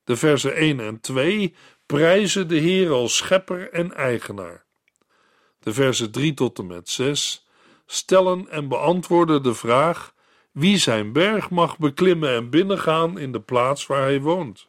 De 0.05 0.17
versen 0.17 0.55
1 0.55 0.81
en 0.81 1.01
2 1.01 1.55
prijzen 1.87 2.49
de 2.49 2.59
Heer 2.59 2.91
als 2.91 3.17
schepper 3.17 3.71
en 3.73 3.95
eigenaar. 3.95 4.65
De 5.61 5.73
versen 5.73 6.11
3 6.11 6.35
tot 6.35 6.59
en 6.59 6.67
met 6.67 6.89
6 6.89 7.46
stellen 7.87 8.49
en 8.51 8.68
beantwoorden 8.68 9.42
de 9.42 9.55
vraag 9.55 10.14
wie 10.53 10.77
zijn 10.79 11.12
berg 11.12 11.51
mag 11.51 11.79
beklimmen 11.79 12.31
en 12.31 12.51
binnengaan 12.51 13.18
in 13.18 13.33
de 13.33 13.40
plaats 13.40 13.87
waar 13.87 14.03
hij 14.03 14.20
woont. 14.20 14.68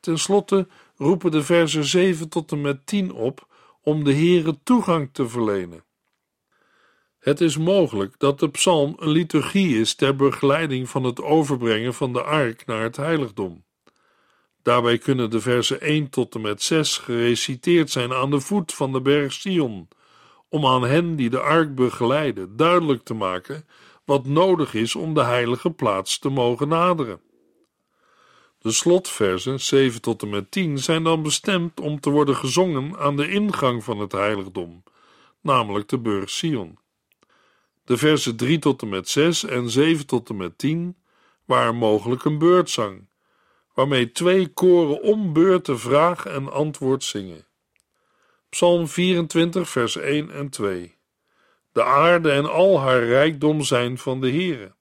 Ten 0.00 0.18
slotte 0.18 0.68
roepen 0.96 1.30
de 1.30 1.42
versen 1.42 1.84
7 1.84 2.28
tot 2.28 2.52
en 2.52 2.60
met 2.60 2.86
10 2.86 3.12
op 3.12 3.46
om 3.82 4.04
de 4.04 4.14
Heere 4.14 4.58
toegang 4.62 5.08
te 5.12 5.28
verlenen. 5.28 5.84
Het 7.18 7.40
is 7.40 7.56
mogelijk 7.56 8.14
dat 8.18 8.38
de 8.38 8.48
psalm 8.48 8.96
een 8.98 9.08
liturgie 9.08 9.80
is 9.80 9.94
ter 9.94 10.16
begeleiding 10.16 10.88
van 10.88 11.04
het 11.04 11.22
overbrengen 11.22 11.94
van 11.94 12.12
de 12.12 12.22
ark 12.22 12.66
naar 12.66 12.82
het 12.82 12.96
heiligdom. 12.96 13.64
Daarbij 14.62 14.98
kunnen 14.98 15.30
de 15.30 15.40
versen 15.40 15.80
1 15.80 16.10
tot 16.10 16.34
en 16.34 16.40
met 16.40 16.62
6 16.62 16.98
gereciteerd 16.98 17.90
zijn 17.90 18.12
aan 18.12 18.30
de 18.30 18.40
voet 18.40 18.74
van 18.74 18.92
de 18.92 19.00
berg 19.00 19.32
Sion, 19.32 19.88
om 20.48 20.66
aan 20.66 20.82
hen 20.82 21.16
die 21.16 21.30
de 21.30 21.40
ark 21.40 21.74
begeleiden 21.74 22.56
duidelijk 22.56 23.04
te 23.04 23.14
maken 23.14 23.66
wat 24.04 24.26
nodig 24.26 24.74
is 24.74 24.94
om 24.94 25.14
de 25.14 25.24
heilige 25.24 25.70
plaats 25.70 26.18
te 26.18 26.28
mogen 26.28 26.68
naderen. 26.68 27.20
De 28.58 28.70
slotversen 28.70 29.60
7 29.60 30.00
tot 30.00 30.22
en 30.22 30.28
met 30.28 30.50
10 30.50 30.78
zijn 30.78 31.02
dan 31.02 31.22
bestemd 31.22 31.80
om 31.80 32.00
te 32.00 32.10
worden 32.10 32.36
gezongen 32.36 32.98
aan 32.98 33.16
de 33.16 33.28
ingang 33.30 33.84
van 33.84 33.98
het 33.98 34.12
heiligdom, 34.12 34.82
namelijk 35.40 35.88
de 35.88 35.98
burg 35.98 36.30
Sion. 36.30 36.78
De 37.84 37.96
versen 37.96 38.36
3 38.36 38.58
tot 38.58 38.82
en 38.82 38.88
met 38.88 39.08
6 39.08 39.44
en 39.44 39.70
7 39.70 40.06
tot 40.06 40.28
en 40.28 40.36
met 40.36 40.58
10 40.58 40.96
waren 41.44 41.76
mogelijk 41.76 42.24
een 42.24 42.38
beurtzang 42.38 43.06
waarmee 43.74 44.12
twee 44.12 44.48
koren 44.48 45.02
om 45.02 45.32
beurten 45.32 45.78
vraag 45.78 46.26
en 46.26 46.52
antwoord 46.52 47.04
zingen. 47.04 47.47
Psalm 48.48 48.88
24, 48.88 49.68
vers 49.68 49.96
1 49.96 50.30
en 50.30 50.48
2. 50.48 50.96
De 51.72 51.84
aarde 51.84 52.30
en 52.30 52.50
al 52.50 52.80
haar 52.80 53.04
rijkdom 53.04 53.62
zijn 53.62 53.98
van 53.98 54.20
de 54.20 54.30
Heere. 54.30 54.74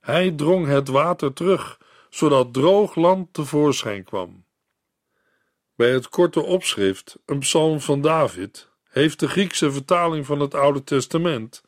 Hij 0.00 0.30
drong 0.30 0.66
het 0.66 0.88
water 0.88 1.32
terug, 1.32 1.80
zodat 2.10 2.52
droog 2.52 2.94
land 2.94 3.32
tevoorschijn 3.32 4.04
kwam. 4.04 4.44
Bij 5.74 5.92
het 5.92 6.08
korte 6.08 6.42
opschrift, 6.42 7.18
een 7.24 7.38
psalm 7.38 7.80
van 7.80 8.00
David, 8.00 8.70
heeft 8.88 9.20
de 9.20 9.28
Griekse 9.28 9.72
vertaling 9.72 10.26
van 10.26 10.40
het 10.40 10.54
Oude 10.54 10.84
Testament, 10.84 11.62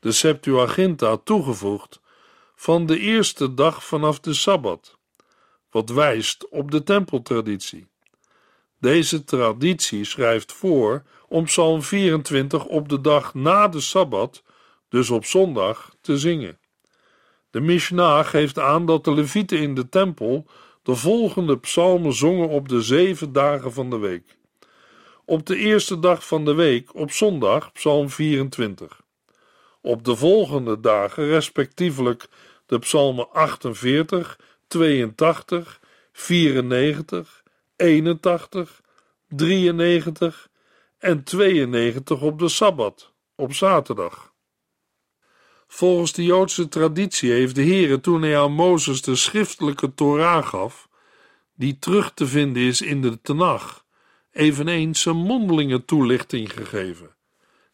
de 0.00 0.12
Septuaginta, 0.12 1.16
toegevoegd 1.16 2.00
van 2.54 2.86
de 2.86 2.98
eerste 2.98 3.54
dag 3.54 3.84
vanaf 3.84 4.20
de 4.20 4.34
Sabbat 4.34 4.98
wat 5.74 5.88
wijst 5.90 6.48
op 6.48 6.70
de 6.70 6.82
tempeltraditie. 6.82 7.88
Deze 8.84 9.24
traditie 9.24 10.04
schrijft 10.04 10.52
voor 10.52 11.02
om 11.28 11.44
Psalm 11.44 11.82
24 11.82 12.64
op 12.64 12.88
de 12.88 13.00
dag 13.00 13.34
na 13.34 13.68
de 13.68 13.80
Sabbat, 13.80 14.42
dus 14.88 15.10
op 15.10 15.24
zondag, 15.24 15.94
te 16.00 16.18
zingen. 16.18 16.58
De 17.50 17.60
Mishnah 17.60 18.26
geeft 18.26 18.58
aan 18.58 18.86
dat 18.86 19.04
de 19.04 19.14
Levieten 19.14 19.58
in 19.58 19.74
de 19.74 19.88
tempel 19.88 20.46
de 20.82 20.94
volgende 20.94 21.58
psalmen 21.58 22.12
zongen 22.12 22.48
op 22.48 22.68
de 22.68 22.82
zeven 22.82 23.32
dagen 23.32 23.72
van 23.72 23.90
de 23.90 23.98
week. 23.98 24.36
Op 25.24 25.46
de 25.46 25.56
eerste 25.56 25.98
dag 25.98 26.26
van 26.26 26.44
de 26.44 26.54
week, 26.54 26.94
op 26.94 27.10
zondag, 27.10 27.72
psalm 27.72 28.10
24. 28.10 29.00
Op 29.80 30.04
de 30.04 30.16
volgende 30.16 30.80
dagen, 30.80 31.26
respectievelijk 31.26 32.28
de 32.66 32.78
psalmen 32.78 33.30
48, 33.30 34.38
82, 34.66 35.80
94, 36.12 37.42
81, 37.76 38.80
93 39.28 40.48
en 40.98 41.24
92 41.24 42.22
op 42.22 42.38
de 42.38 42.48
Sabbat, 42.48 43.12
op 43.34 43.52
zaterdag. 43.52 44.32
Volgens 45.66 46.12
de 46.12 46.24
Joodse 46.24 46.68
traditie 46.68 47.30
heeft 47.30 47.54
de 47.54 47.62
Heere 47.62 48.00
toen 48.00 48.22
hij 48.22 48.38
aan 48.38 48.52
Mozes 48.52 49.02
de 49.02 49.14
schriftelijke 49.14 49.94
Torah 49.94 50.46
gaf, 50.46 50.88
die 51.54 51.78
terug 51.78 52.12
te 52.14 52.26
vinden 52.26 52.62
is 52.62 52.80
in 52.80 53.02
de 53.02 53.20
Tenach, 53.20 53.84
eveneens 54.30 55.04
een 55.04 55.16
mondelinge 55.16 55.84
toelichting 55.84 56.52
gegeven. 56.52 57.14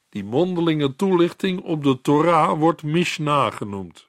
Die 0.09 0.25
mondelinge 0.25 0.97
toelichting 0.97 1.61
op 1.61 1.83
de 1.85 2.01
Torah 2.01 2.59
wordt 2.59 2.83
Mishnah 2.83 3.53
genoemd. 3.53 4.07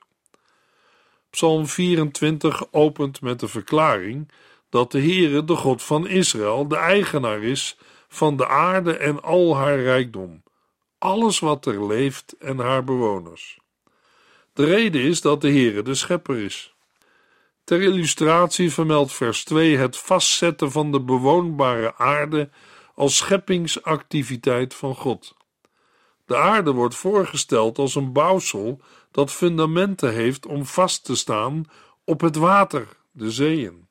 Psalm 1.29 1.67
24 1.67 2.71
opent 2.71 3.21
met 3.21 3.39
de 3.39 3.47
verklaring 3.47 4.31
dat 4.71 4.91
de 4.91 4.99
Heere, 4.99 5.43
de 5.43 5.55
God 5.55 5.83
van 5.83 6.07
Israël, 6.07 6.67
de 6.67 6.75
eigenaar 6.75 7.43
is 7.43 7.77
van 8.07 8.37
de 8.37 8.47
aarde 8.47 8.97
en 8.97 9.21
al 9.21 9.55
haar 9.55 9.79
rijkdom, 9.79 10.43
alles 10.97 11.39
wat 11.39 11.65
er 11.65 11.87
leeft 11.87 12.35
en 12.39 12.57
haar 12.57 12.83
bewoners. 12.83 13.59
De 14.53 14.65
reden 14.65 15.01
is 15.01 15.21
dat 15.21 15.41
de 15.41 15.49
Heere 15.49 15.81
de 15.81 15.95
schepper 15.95 16.37
is. 16.37 16.73
Ter 17.63 17.81
illustratie 17.81 18.71
vermeldt 18.71 19.13
vers 19.13 19.43
2 19.43 19.77
het 19.77 19.97
vastzetten 19.97 20.71
van 20.71 20.91
de 20.91 21.01
bewoonbare 21.01 21.95
aarde 21.95 22.49
als 22.95 23.17
scheppingsactiviteit 23.17 24.73
van 24.73 24.95
God. 24.95 25.35
De 26.25 26.37
aarde 26.37 26.71
wordt 26.71 26.95
voorgesteld 26.95 27.77
als 27.77 27.95
een 27.95 28.13
bouwsel 28.13 28.81
dat 29.11 29.31
fundamenten 29.31 30.13
heeft 30.13 30.45
om 30.45 30.65
vast 30.65 31.05
te 31.05 31.15
staan 31.15 31.65
op 32.03 32.21
het 32.21 32.35
water, 32.35 32.87
de 33.11 33.31
zeeën. 33.31 33.89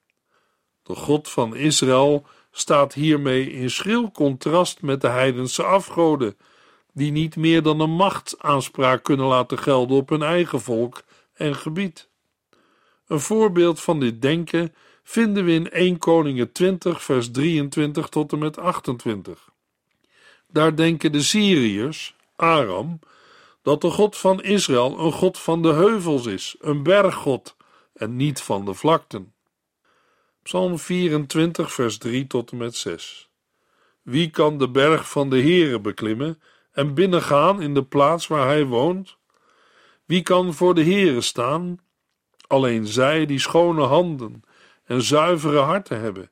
De 0.90 0.96
God 0.96 1.28
van 1.28 1.56
Israël 1.56 2.26
staat 2.50 2.94
hiermee 2.94 3.52
in 3.52 3.70
schril 3.70 4.10
contrast 4.10 4.82
met 4.82 5.00
de 5.00 5.08
heidense 5.08 5.62
afgoden, 5.62 6.36
die 6.92 7.10
niet 7.10 7.36
meer 7.36 7.62
dan 7.62 7.80
een 7.80 7.90
machtsaanspraak 7.90 9.02
kunnen 9.02 9.26
laten 9.26 9.58
gelden 9.58 9.96
op 9.96 10.08
hun 10.08 10.22
eigen 10.22 10.60
volk 10.60 11.02
en 11.34 11.56
gebied. 11.56 12.08
Een 13.06 13.20
voorbeeld 13.20 13.80
van 13.80 14.00
dit 14.00 14.22
denken 14.22 14.74
vinden 15.02 15.44
we 15.44 15.52
in 15.52 15.70
1 15.70 15.98
Koningen 15.98 16.52
20, 16.52 17.02
vers 17.02 17.30
23 17.30 18.08
tot 18.08 18.32
en 18.32 18.38
met 18.38 18.58
28. 18.58 19.48
Daar 20.48 20.76
denken 20.76 21.12
de 21.12 21.22
Syriërs, 21.22 22.14
Aram, 22.36 22.98
dat 23.62 23.80
de 23.80 23.90
God 23.90 24.16
van 24.16 24.42
Israël 24.42 24.98
een 24.98 25.12
God 25.12 25.38
van 25.38 25.62
de 25.62 25.72
heuvels 25.72 26.26
is, 26.26 26.56
een 26.60 26.82
berggod 26.82 27.56
en 27.92 28.16
niet 28.16 28.40
van 28.40 28.64
de 28.64 28.74
vlakten. 28.74 29.32
Psalm 30.42 30.78
24, 30.78 31.72
vers 31.72 31.98
3 31.98 32.26
tot 32.26 32.50
en 32.50 32.56
met 32.56 32.76
6. 32.76 33.30
Wie 34.02 34.30
kan 34.30 34.58
de 34.58 34.70
berg 34.70 35.10
van 35.10 35.30
de 35.30 35.40
Heere 35.40 35.80
beklimmen 35.80 36.42
en 36.72 36.94
binnengaan 36.94 37.62
in 37.62 37.74
de 37.74 37.84
plaats 37.84 38.26
waar 38.26 38.46
hij 38.46 38.64
woont? 38.64 39.16
Wie 40.04 40.22
kan 40.22 40.54
voor 40.54 40.74
de 40.74 40.84
Heere 40.84 41.20
staan? 41.20 41.80
Alleen 42.46 42.86
zij 42.86 43.26
die 43.26 43.38
schone 43.38 43.82
handen 43.82 44.42
en 44.84 45.02
zuivere 45.02 45.58
harten 45.58 46.00
hebben, 46.00 46.30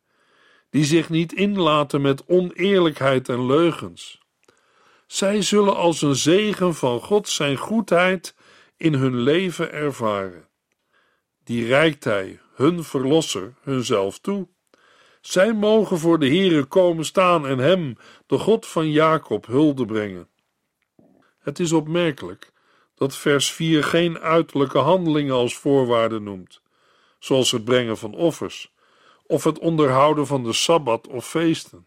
die 0.71 0.85
zich 0.85 1.09
niet 1.09 1.33
inlaten 1.33 2.01
met 2.01 2.27
oneerlijkheid 2.27 3.29
en 3.29 3.47
leugens. 3.47 4.21
Zij 5.07 5.43
zullen 5.43 5.77
als 5.77 6.03
een 6.03 6.17
zegen 6.17 6.75
van 6.75 7.01
God 7.01 7.29
zijn 7.29 7.57
goedheid 7.57 8.35
in 8.77 8.95
hun 8.95 9.17
leven 9.17 9.73
ervaren. 9.73 10.49
Die 11.45 11.67
reikt 11.67 12.05
hij, 12.05 12.41
hun 12.59 12.85
verlosser, 12.85 13.55
hunzelf 13.63 14.19
toe. 14.19 14.49
Zij 15.21 15.53
mogen 15.53 15.99
voor 15.99 16.19
de 16.19 16.27
Heere 16.27 16.65
komen 16.65 17.05
staan 17.05 17.47
en 17.47 17.59
hem, 17.59 17.97
de 18.27 18.39
God 18.39 18.67
van 18.67 18.91
Jacob, 18.91 19.47
hulde 19.47 19.87
brengen. 19.87 20.29
Het 21.39 21.59
is 21.59 21.73
opmerkelijk 21.73 22.53
dat 22.95 23.17
vers 23.17 23.53
4 23.53 23.85
geen 23.85 24.19
uiterlijke 24.19 24.79
handelingen 24.79 25.35
als 25.35 25.57
voorwaarde 25.57 26.21
noemt, 26.21 26.63
zoals 27.19 27.51
het 27.51 27.65
brengen 27.65 27.99
van 27.99 28.15
offers 28.15 28.73
of 29.27 29.45
het 29.45 29.59
onderhouden 29.59 30.27
van 30.27 30.43
de 30.43 30.53
sabbat 30.53 31.07
of 31.09 31.29
feesten. 31.29 31.87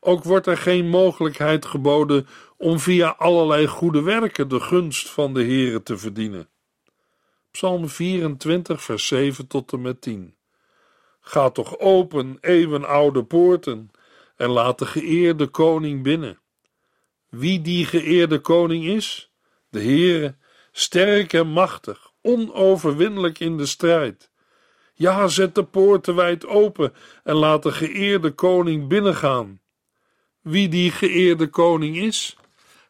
Ook 0.00 0.24
wordt 0.24 0.46
er 0.46 0.58
geen 0.58 0.88
mogelijkheid 0.88 1.66
geboden 1.66 2.26
om 2.56 2.78
via 2.78 3.14
allerlei 3.18 3.66
goede 3.66 4.02
werken 4.02 4.48
de 4.48 4.60
gunst 4.60 5.10
van 5.10 5.34
de 5.34 5.42
Heere 5.42 5.82
te 5.82 5.98
verdienen. 5.98 6.48
Psalm 7.58 7.88
24, 7.88 8.82
vers 8.82 9.06
7 9.06 9.46
tot 9.46 9.72
en 9.72 9.80
met 9.80 10.00
10. 10.00 10.34
Ga 11.20 11.50
toch 11.50 11.78
open, 11.78 12.38
eeuwenoude 12.40 13.24
poorten, 13.24 13.90
en 14.36 14.50
laat 14.50 14.78
de 14.78 14.86
geëerde 14.86 15.46
koning 15.46 16.02
binnen. 16.02 16.38
Wie 17.28 17.60
die 17.60 17.86
geëerde 17.86 18.38
koning 18.38 18.84
is? 18.84 19.30
De 19.70 19.82
Heere, 19.82 20.36
sterk 20.72 21.32
en 21.32 21.48
machtig, 21.48 22.12
onoverwinnelijk 22.22 23.38
in 23.38 23.56
de 23.56 23.66
strijd. 23.66 24.30
Ja, 24.94 25.28
zet 25.28 25.54
de 25.54 25.64
poorten 25.64 26.14
wijd 26.14 26.46
open 26.46 26.92
en 27.24 27.34
laat 27.34 27.62
de 27.62 27.72
geëerde 27.72 28.30
koning 28.30 28.88
binnengaan. 28.88 29.60
Wie 30.40 30.68
die 30.68 30.90
geëerde 30.90 31.46
koning 31.46 31.96
is? 31.96 32.36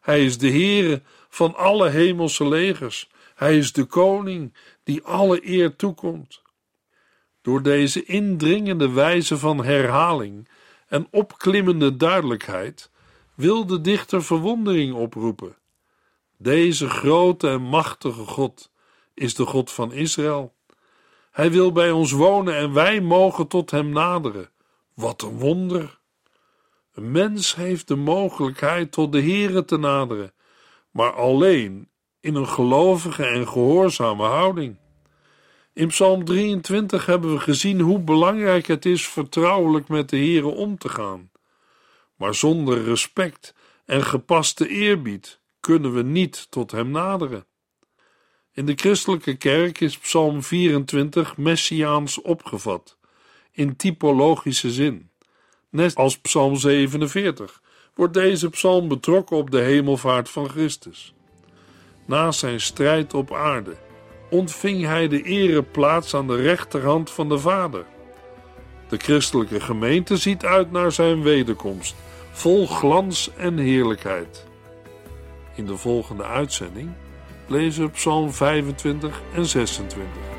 Hij 0.01 0.25
is 0.25 0.37
de 0.37 0.49
Heere 0.49 1.01
van 1.29 1.55
alle 1.55 1.89
hemelse 1.89 2.47
legers. 2.47 3.09
Hij 3.39 3.57
is 3.57 3.71
de 3.71 3.85
koning 3.85 4.53
die 4.83 5.03
alle 5.03 5.47
eer 5.47 5.75
toekomt. 5.75 6.41
Door 7.41 7.61
deze 7.61 8.03
indringende 8.03 8.89
wijze 8.89 9.37
van 9.37 9.63
herhaling 9.63 10.49
en 10.87 11.07
opklimmende 11.11 11.95
duidelijkheid 11.95 12.91
wil 13.35 13.65
de 13.65 13.81
dichter 13.81 14.23
verwondering 14.23 14.93
oproepen. 14.93 15.55
Deze 16.37 16.89
grote 16.89 17.49
en 17.49 17.61
machtige 17.61 18.25
God 18.25 18.71
is 19.13 19.35
de 19.35 19.45
God 19.45 19.71
van 19.71 19.91
Israël. 19.91 20.53
Hij 21.31 21.51
wil 21.51 21.71
bij 21.71 21.91
ons 21.91 22.11
wonen 22.11 22.55
en 22.55 22.73
wij 22.73 23.01
mogen 23.01 23.47
tot 23.47 23.71
hem 23.71 23.89
naderen. 23.89 24.49
Wat 24.93 25.21
een 25.21 25.37
wonder! 25.37 25.99
Een 26.93 27.11
mens 27.11 27.55
heeft 27.55 27.87
de 27.87 27.95
mogelijkheid 27.95 28.91
tot 28.91 29.11
de 29.11 29.21
Heere 29.21 29.65
te 29.65 29.77
naderen, 29.77 30.33
maar 30.91 31.11
alleen 31.13 31.88
in 32.21 32.35
een 32.35 32.47
gelovige 32.47 33.25
en 33.25 33.47
gehoorzame 33.47 34.23
houding. 34.23 34.77
In 35.73 35.87
Psalm 35.87 36.25
23 36.25 37.05
hebben 37.05 37.33
we 37.33 37.39
gezien 37.39 37.79
hoe 37.79 37.99
belangrijk 37.99 38.67
het 38.67 38.85
is 38.85 39.07
vertrouwelijk 39.07 39.87
met 39.87 40.09
de 40.09 40.17
Heere 40.17 40.47
om 40.47 40.77
te 40.77 40.89
gaan. 40.89 41.31
Maar 42.15 42.35
zonder 42.35 42.83
respect 42.83 43.53
en 43.85 44.03
gepaste 44.03 44.67
eerbied 44.67 45.39
kunnen 45.59 45.93
we 45.93 46.03
niet 46.03 46.47
tot 46.49 46.71
Hem 46.71 46.91
naderen. 46.91 47.45
In 48.53 48.65
de 48.65 48.75
christelijke 48.75 49.35
kerk 49.35 49.79
is 49.79 49.97
Psalm 49.97 50.43
24 50.43 51.37
messiaans 51.37 52.21
opgevat, 52.21 52.97
in 53.51 53.75
typologische 53.75 54.71
zin. 54.71 55.09
Net 55.69 55.95
als 55.95 56.19
Psalm 56.19 56.55
47 56.55 57.61
wordt 57.93 58.13
deze 58.13 58.49
psalm 58.49 58.87
betrokken 58.87 59.37
op 59.37 59.51
de 59.51 59.59
hemelvaart 59.59 60.29
van 60.29 60.49
Christus. 60.49 61.13
Na 62.09 62.31
zijn 62.31 62.61
strijd 62.61 63.13
op 63.13 63.33
aarde 63.33 63.75
ontving 64.29 64.85
hij 64.85 65.07
de 65.07 65.21
ereplaats 65.21 66.15
aan 66.15 66.27
de 66.27 66.35
rechterhand 66.35 67.11
van 67.11 67.29
de 67.29 67.39
Vader. 67.39 67.85
De 68.87 68.97
christelijke 68.97 69.59
gemeente 69.59 70.17
ziet 70.17 70.45
uit 70.45 70.71
naar 70.71 70.91
zijn 70.91 71.21
wederkomst, 71.21 71.95
vol 72.31 72.67
glans 72.67 73.29
en 73.37 73.57
heerlijkheid. 73.57 74.45
In 75.55 75.65
de 75.65 75.77
volgende 75.77 76.23
uitzending 76.23 76.89
lezen 77.47 77.83
we 77.83 77.89
Psalm 77.89 78.31
25 78.31 79.21
en 79.33 79.45
26. 79.45 80.38